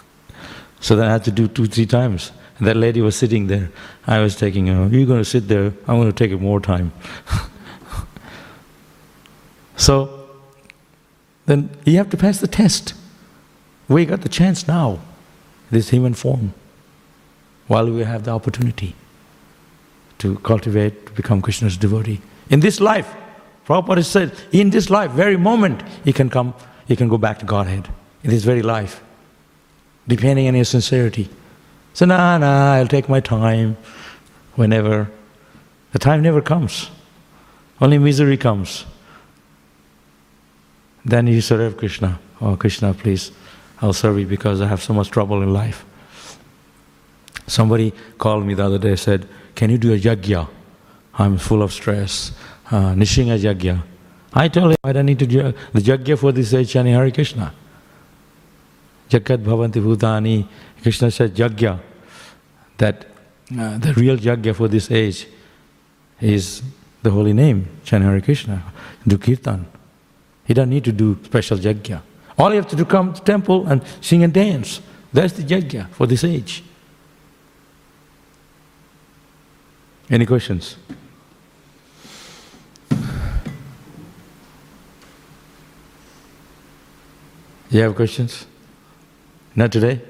[0.80, 2.32] so then I had to do two, three times.
[2.58, 3.70] And that lady was sitting there.
[4.06, 5.72] I was taking her, You're going to sit there.
[5.88, 6.92] I'm going to take it more time.
[9.76, 10.28] so
[11.46, 12.94] then you have to pass the test.
[13.88, 15.00] We got the chance now,
[15.70, 16.54] this human form,
[17.66, 18.94] while we have the opportunity
[20.18, 22.20] to cultivate, to become Krishna's devotee.
[22.50, 23.14] In this life,
[23.66, 26.54] Prabhupada said, in this life, very moment, he can come,
[26.86, 27.88] he can go back to Godhead.
[28.22, 29.02] In this very life,
[30.08, 31.28] depending on your sincerity.
[31.92, 33.76] So, nah, nah, I'll take my time
[34.54, 35.10] whenever.
[35.92, 36.90] The time never comes.
[37.80, 38.86] Only misery comes.
[41.04, 42.18] Then you serve Krishna.
[42.40, 43.30] Oh, Krishna, please,
[43.82, 45.84] I'll serve you because I have so much trouble in life.
[47.46, 50.48] Somebody called me the other day said, Can you do a yajna?
[51.14, 52.32] I'm full of stress.
[52.70, 53.82] Uh, Nishinga yajna.
[54.32, 55.42] I told him I don't need to do
[55.72, 57.52] the yajna for this age, Chani Hare Krishna.
[59.10, 60.48] Jagat Bhavanti Bhutani.
[60.82, 61.80] Krishna said yajna.
[62.78, 63.06] That
[63.56, 65.28] uh, the real yajna for this age
[66.20, 66.62] is
[67.02, 68.62] the holy name, Chani Hare Krishna.
[69.06, 69.66] Do kirtan.
[70.46, 72.00] He doesn't need to do special yajna.
[72.38, 74.80] All you have to do come to temple and sing and dance.
[75.12, 76.64] That's the yajna for this age.
[80.10, 80.76] Any questions?
[87.70, 88.46] You have questions?
[89.56, 90.00] Not today?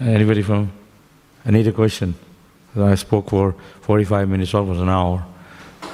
[0.00, 0.72] Anybody from?
[1.44, 2.14] I need a question.
[2.76, 5.24] I spoke for 45 minutes, almost an hour,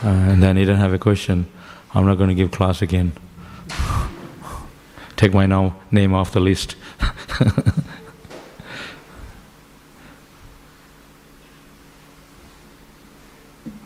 [0.02, 1.46] uh, and then he didn't have a question.
[1.94, 3.12] I'm not going to give class again.
[5.16, 6.76] Take my now name off the list.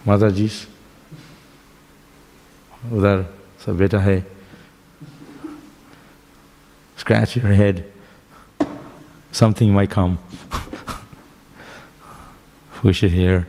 [0.07, 0.49] माता जी
[2.93, 3.25] उधर
[3.65, 4.19] सब बेटा है
[7.01, 7.83] scratch your head
[9.31, 10.19] something might come
[12.81, 13.47] push it here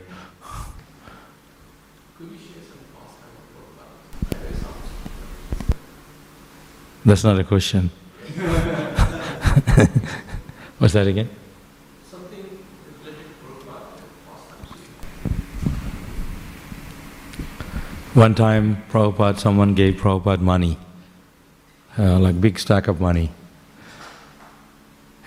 [7.05, 7.91] that's not a question
[10.79, 11.29] what's that again
[18.18, 20.76] One time, Prabhupada, someone gave Prabhupada money,
[21.96, 23.30] uh, like big stack of money.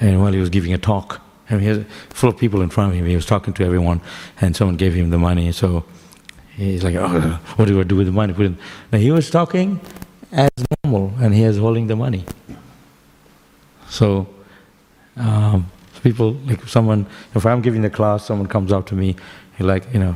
[0.02, 2.92] And while he was giving a talk, and he was full of people in front
[2.92, 4.02] of him, he was talking to everyone,
[4.42, 5.54] and someone gave him the money.
[5.54, 5.86] So
[6.58, 8.34] he's like, oh, what do I do with the money?
[8.92, 9.80] Now he was talking
[10.34, 10.50] as
[10.84, 12.26] normal, and he was holding the money.
[13.88, 14.28] So
[15.16, 15.72] um,
[16.04, 19.16] people, like someone, if I'm giving the class, someone comes up to me,
[19.58, 20.14] he like, you know,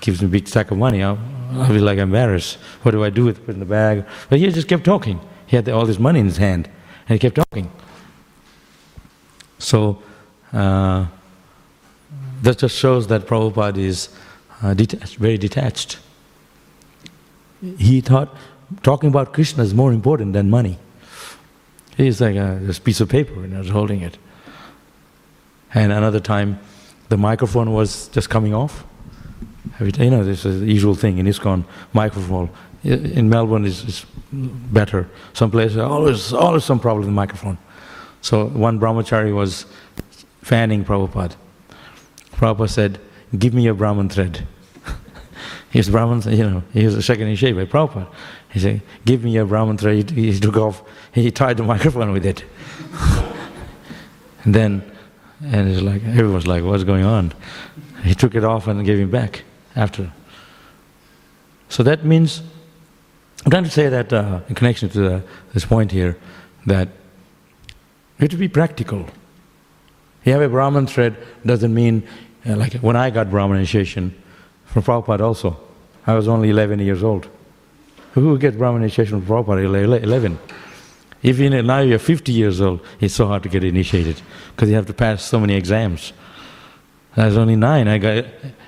[0.00, 1.04] gives me a big stack of money.
[1.04, 1.20] I'll,
[1.52, 2.58] I'll be like embarrassed.
[2.82, 3.52] What do I do with it?
[3.52, 4.04] In the bag.
[4.28, 5.20] But he just kept talking.
[5.46, 6.68] He had all this money in his hand,
[7.08, 7.70] and he kept talking.
[9.58, 10.02] So
[10.52, 11.06] uh,
[12.42, 14.08] that just shows that Prabhupada is
[14.62, 15.98] uh, detached, very detached.
[17.78, 18.34] He thought
[18.82, 20.78] talking about Krishna is more important than money.
[21.96, 24.18] He's like a, this piece of paper and I was holding it.
[25.72, 26.58] And another time,
[27.08, 28.84] the microphone was just coming off.
[29.80, 32.50] You know, this is the usual thing in ISKCON, microphone.
[32.84, 35.08] In Melbourne, it's, it's better.
[35.32, 37.58] Some places, always, always some problem with the microphone.
[38.20, 39.66] So one brahmachari was
[40.42, 41.36] fanning Prabhupada.
[42.32, 43.00] Prabhupada said,
[43.38, 44.46] give me your Brahman thread.
[45.70, 48.08] He's Brahman, you know, he was shaken in shape Prabhupada.
[48.50, 50.10] He said, give me your Brahman thread.
[50.10, 52.44] He, he took off, he tied the microphone with it.
[54.44, 54.92] and then,
[55.44, 57.32] and it's like, everyone's like, what's going on?
[58.04, 59.42] He took it off and gave him back
[59.76, 60.10] after.
[61.68, 62.42] So that means,
[63.44, 65.22] I'm trying to say that uh, in connection to the,
[65.52, 66.16] this point here,
[66.66, 66.88] that
[68.18, 69.06] you have to be practical.
[70.24, 72.02] You have a Brahman thread doesn't mean,
[72.44, 74.14] uh, like when I got Brahman initiation
[74.64, 75.60] from Prabhupada also,
[76.06, 77.28] I was only 11 years old.
[78.14, 80.38] Who gets Brahman initiation from Prabhupada 11?
[81.22, 84.20] If you now you're 50 years old, it's so hard to get initiated
[84.54, 86.12] because you have to pass so many exams.
[87.16, 87.88] I was only nine.
[87.88, 88.24] I got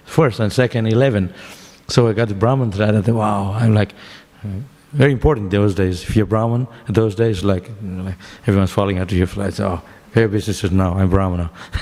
[0.09, 1.32] first and second, 11.
[1.88, 2.94] So I got the Brahman thread.
[2.94, 3.94] I thought, wow, I'm like,
[4.92, 6.02] very important those days.
[6.02, 9.61] If you're Brahman, those days, like, like everyone's falling out of your flights.
[9.61, 9.82] Oh,
[10.12, 11.50] fair business is now, I'm Brahmana.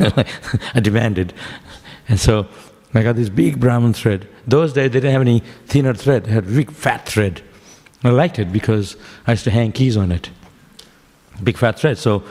[0.75, 1.33] I demanded.
[2.09, 2.47] And so
[2.95, 4.29] I got this big Brahman thread.
[4.47, 7.43] Those days they didn't have any thinner thread, they had big fat thread.
[8.05, 8.97] I liked it because
[9.27, 10.31] I used to hang keys on it.
[11.43, 11.99] Big fat thread.
[11.99, 12.23] So,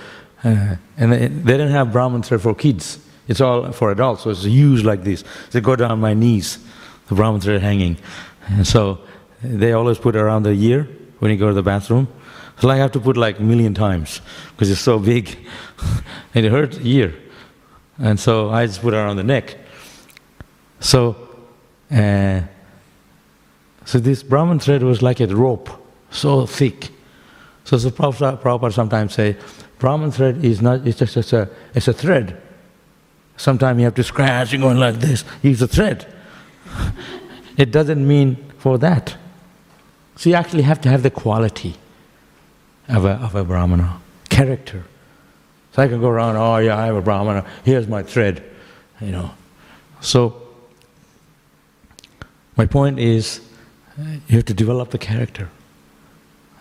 [0.43, 3.00] uh, and they, they didn't have Brahman thread for kids.
[3.28, 5.24] It's all for adults, so it's used like this.
[5.52, 6.60] They go down my knees.
[7.08, 7.98] the Brahman thread hanging.
[8.48, 9.00] And so
[9.42, 10.88] they always put around the ear
[11.20, 12.08] when you go to the bathroom.
[12.60, 14.22] So I have to put like a million times
[14.52, 15.38] because it's so big
[16.34, 17.16] and it hurts the ear.
[17.98, 19.58] And so I just put around the neck.
[20.80, 21.16] So,
[21.92, 22.42] uh,
[23.86, 25.70] so this Brahman thread was like a rope,
[26.12, 26.90] so thick.
[27.64, 29.38] So the Prabhupada sometimes say,
[29.80, 32.42] Brahman thread is not, it's just it's a, it's a thread.
[33.38, 35.24] Sometimes you have to scratch and going like this.
[35.42, 36.12] Use a thread.
[37.58, 39.16] it doesn't mean for that.
[40.16, 41.76] So you actually have to have the quality
[42.88, 44.86] of a, of a Brahmana, character.
[45.74, 48.44] So I can go around, oh yeah, I have a Brahmana, here's my thread,
[49.02, 49.32] you know.
[50.00, 50.42] So
[52.56, 53.42] my point is
[53.98, 55.50] you have to develop the character,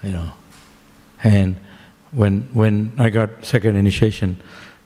[0.03, 0.33] you know.
[1.23, 1.57] And
[2.11, 4.41] when, when I got second initiation,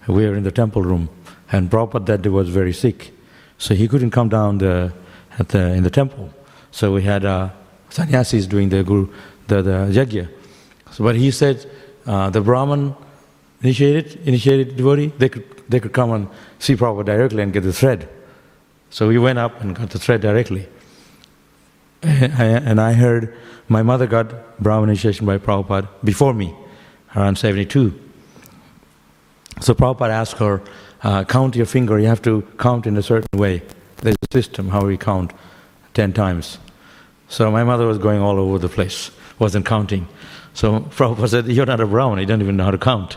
[0.07, 1.09] we were in the temple room,
[1.51, 3.13] and Prabhupada that was very sick,
[3.59, 4.93] so he couldn't come down the,
[5.49, 6.33] the, in the temple.
[6.71, 7.51] So we had uh,
[7.91, 9.09] sannyasis doing the guru,
[9.47, 10.29] the, the yajna.
[10.91, 11.71] So, but he said
[12.07, 12.95] uh, the Brahman
[13.63, 16.29] initiated, initiated devotee, they could, they could come and
[16.59, 18.09] see Prabhupada directly and get the thread.
[18.91, 20.69] So we went up and got the thread directly.
[22.03, 23.35] And I heard
[23.69, 26.55] my mother got Brahman initiation by Prabhupada before me,
[27.15, 27.99] around 72.
[29.61, 30.63] So Prabhupada asked her,
[31.03, 33.63] uh, count your finger, you have to count in a certain way.
[33.99, 35.33] There's a system how we count
[35.95, 36.59] 10 times.
[37.29, 40.09] So my mother was going all over the place, wasn't counting.
[40.55, 43.17] So Prabhupada said, You're not a Brahman, you don't even know how to count.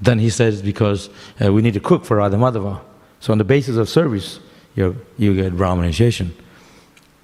[0.00, 1.10] Then he says, Because
[1.44, 2.80] uh, we need to cook for Radha Madhava.
[3.20, 4.40] So on the basis of service,
[4.74, 6.34] you you get Brahman initiation.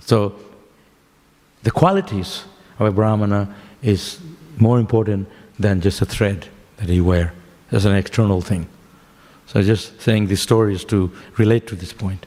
[0.01, 0.35] So
[1.63, 2.45] the qualities
[2.79, 4.21] of a Brahmana is
[4.59, 7.33] more important than just a thread that you wear.
[7.71, 8.69] That's an external thing.
[9.47, 12.27] So just saying these stories to relate to this point.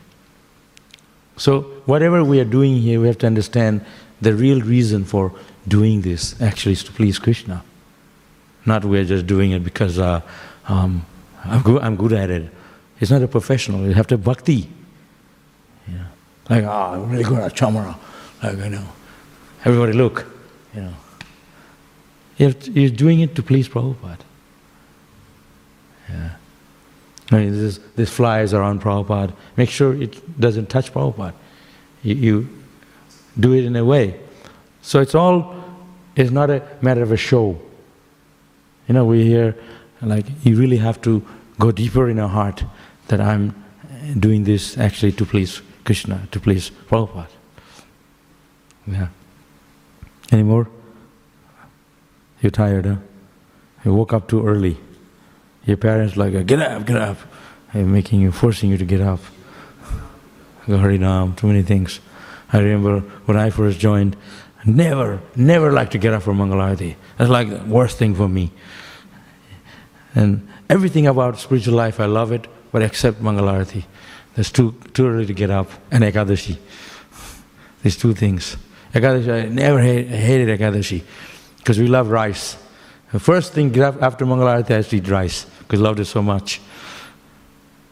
[1.38, 3.86] So whatever we are doing here, we have to understand
[4.22, 5.34] the real reason for
[5.68, 7.64] doing this actually is to please Krishna.
[8.66, 10.22] Not we're just doing it because uh,
[10.68, 11.06] um,
[11.46, 12.52] I'm, good, I'm good at it.
[13.00, 13.86] It's not a professional.
[13.86, 14.70] You have to bhakti.
[16.50, 17.96] Like, oh, I'm really good at chamara.
[18.42, 18.86] Like, you know,
[19.66, 20.26] everybody look,
[20.74, 20.94] you know.
[22.38, 24.18] You to, you're doing it to please Prabhupada.
[26.10, 26.30] Yeah.
[27.32, 29.34] I mean, this, these flies around Prabhupada.
[29.56, 31.34] Make sure it doesn't touch Prabhupada.
[32.02, 32.50] You, you
[33.40, 34.20] do it in a way.
[34.82, 35.56] So it's all,
[36.16, 37.60] it's not a matter of a show.
[38.88, 39.56] You know, we hear,
[40.02, 41.26] like, you really have to
[41.60, 42.64] go deeper in your heart
[43.10, 43.54] that I'm
[44.18, 47.28] doing this actually to please Krishna, to please Prabhupada.
[48.88, 49.10] Yeah.
[50.32, 50.68] Any more?
[52.42, 52.96] You're tired, huh?
[53.86, 54.78] You woke up too early.
[55.66, 57.18] Your parents like, get up, get up,
[57.74, 59.20] and making you, forcing you to get up.
[60.68, 61.99] Go, Harinam, too many things.
[62.51, 64.16] I remember when I first joined,
[64.66, 66.95] never, never like to get up for Mangalarti.
[67.18, 68.51] That's like the worst thing for me.
[70.16, 73.86] And everything about spiritual life, I love it, but except Mangalarti.
[74.36, 76.57] It's too, too early to get up, and Ekadashi.
[77.84, 78.57] These two things.
[78.94, 81.03] Ekadashi, I never hate, hated Ekadashi,
[81.57, 82.57] because we love rice.
[83.11, 86.61] The first thing after Mangalarti, I eat rice, because I loved it so much.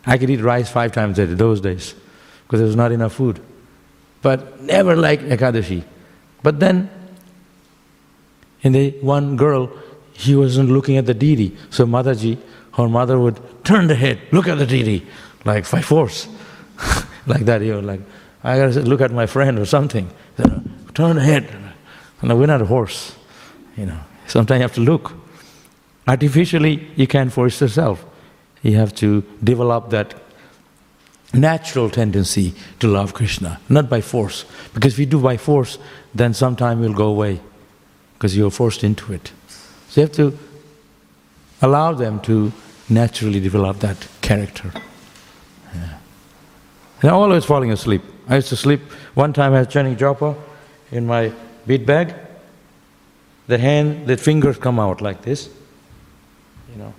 [0.06, 1.96] I could eat rice five times a day those days,
[2.46, 3.40] because there was not enough food.
[4.22, 5.84] But never like Ekadashi.
[6.44, 6.90] But then,
[8.62, 9.72] in the one girl,
[10.14, 11.58] he wasn't looking at the deity.
[11.70, 12.38] So Mataji,
[12.76, 15.08] her mother would turn the head, look at the deity,
[15.46, 16.28] like by force.
[17.28, 18.02] like that, you know, like,
[18.44, 20.10] I gotta look at my friend or something.
[20.94, 21.50] Turn the head.
[22.22, 23.16] And we're not a horse,
[23.76, 24.00] you know.
[24.28, 25.14] Sometimes you have to look.
[26.08, 28.06] Artificially, you can't force yourself.
[28.62, 30.14] You have to develop that
[31.34, 34.46] natural tendency to love Krishna, not by force.
[34.74, 35.78] Because if you do by force,
[36.14, 37.40] then sometime you'll go away
[38.14, 39.32] because you're forced into it.
[39.90, 40.38] So you have to
[41.62, 42.52] allow them to
[42.90, 44.72] naturally develop that character.
[45.74, 45.98] Yeah.
[47.02, 48.02] And I'm always falling asleep.
[48.28, 48.82] I used to sleep.
[49.14, 50.36] One time I was chanting japa
[50.92, 51.32] in my
[51.66, 52.14] bead bag.
[53.48, 55.50] The hand, the fingers come out like this.
[56.72, 56.94] You know,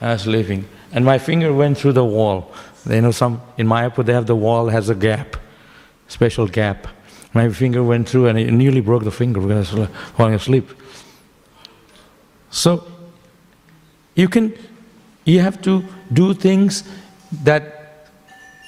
[0.00, 0.64] I was.
[0.92, 2.52] And my finger went through the wall.
[2.88, 5.36] You know, some in Mayapur they have the wall has a gap,
[6.08, 6.86] special gap.
[7.32, 10.68] My finger went through and it nearly broke the finger because I was falling asleep.
[12.50, 12.86] So
[14.14, 14.54] you can,
[15.24, 16.84] you have to do things
[17.42, 17.74] that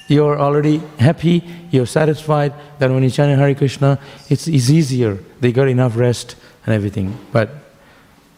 [0.09, 2.53] you're already happy, you're satisfied.
[2.79, 3.99] That when you chant Hare Krishna,
[4.29, 5.19] it's, it's easier.
[5.39, 6.35] They got enough rest
[6.67, 7.17] and everything.
[7.31, 7.49] But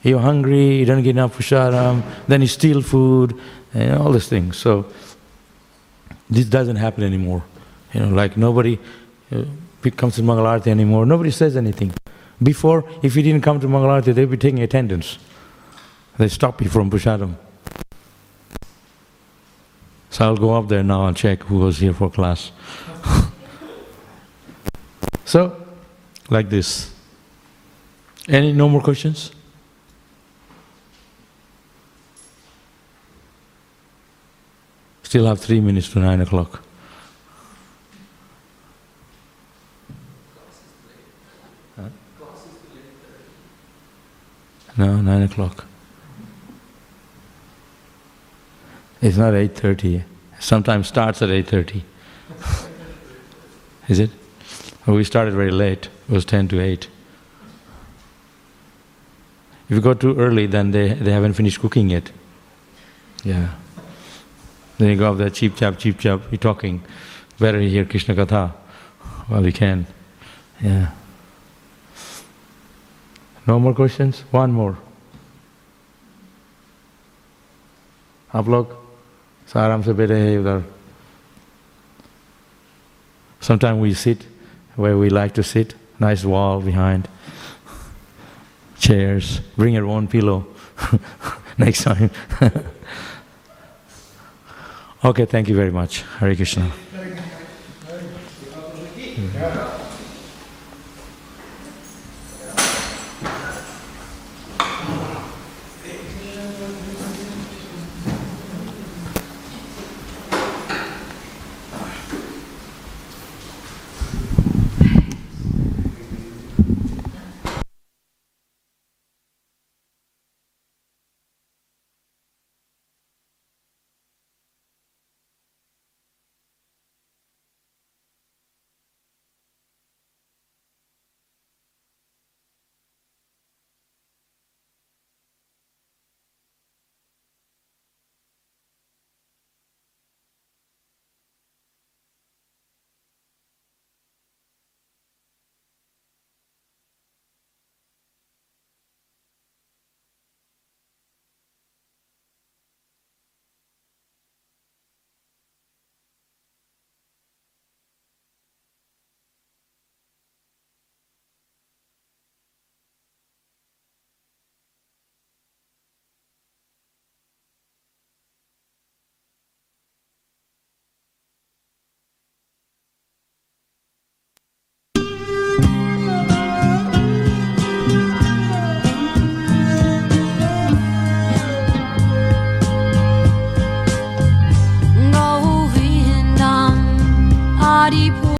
[0.04, 3.38] you're hungry, you don't get enough prasadam, then you steal food,
[3.74, 4.56] and all these things.
[4.56, 4.86] So
[6.30, 7.44] this doesn't happen anymore.
[7.94, 8.80] You know, like nobody,
[9.32, 9.44] uh,
[9.98, 11.06] comes to Mangalarti anymore.
[11.06, 11.92] Nobody says anything.
[12.42, 15.18] Before, if you didn't come to Mangalarti, they'd be taking attendance.
[16.18, 17.36] They stop you from prasadam.
[20.12, 22.52] So I'll go up there now and check who was here for class.
[25.26, 25.66] so,
[26.30, 26.99] like this.
[28.30, 29.32] Any no more questions?
[35.02, 36.62] Still have three minutes to nine o'clock.
[44.78, 45.66] No, nine o'clock.
[49.02, 50.04] It's not eight thirty.
[50.40, 51.84] Sometimes starts at eight thirty.
[53.90, 54.12] Is it?
[54.86, 55.90] Well, we started very late.
[56.08, 56.88] It was ten to eight.
[59.69, 62.11] If you go too early, then they, they haven't finished cooking yet.
[63.25, 63.55] Yeah.
[64.79, 66.83] Then you go up there, cheap chap, cheap chap, you're talking.
[67.39, 68.53] Better hear Krishna Katha
[69.29, 69.87] while you can.
[70.61, 70.91] Yeah.
[73.47, 74.25] No more questions?
[74.31, 74.77] One more.
[78.35, 78.73] आप लोग
[79.57, 80.63] आराम से बैठे हैं उधर
[83.41, 84.27] Sometimes we sit
[84.77, 87.09] where we like to sit, nice wall behind,
[88.80, 90.48] chairs, bring your own pillow
[91.58, 92.10] next time.
[95.06, 96.04] okay, thank you very much.
[96.20, 96.72] Hare Krishna.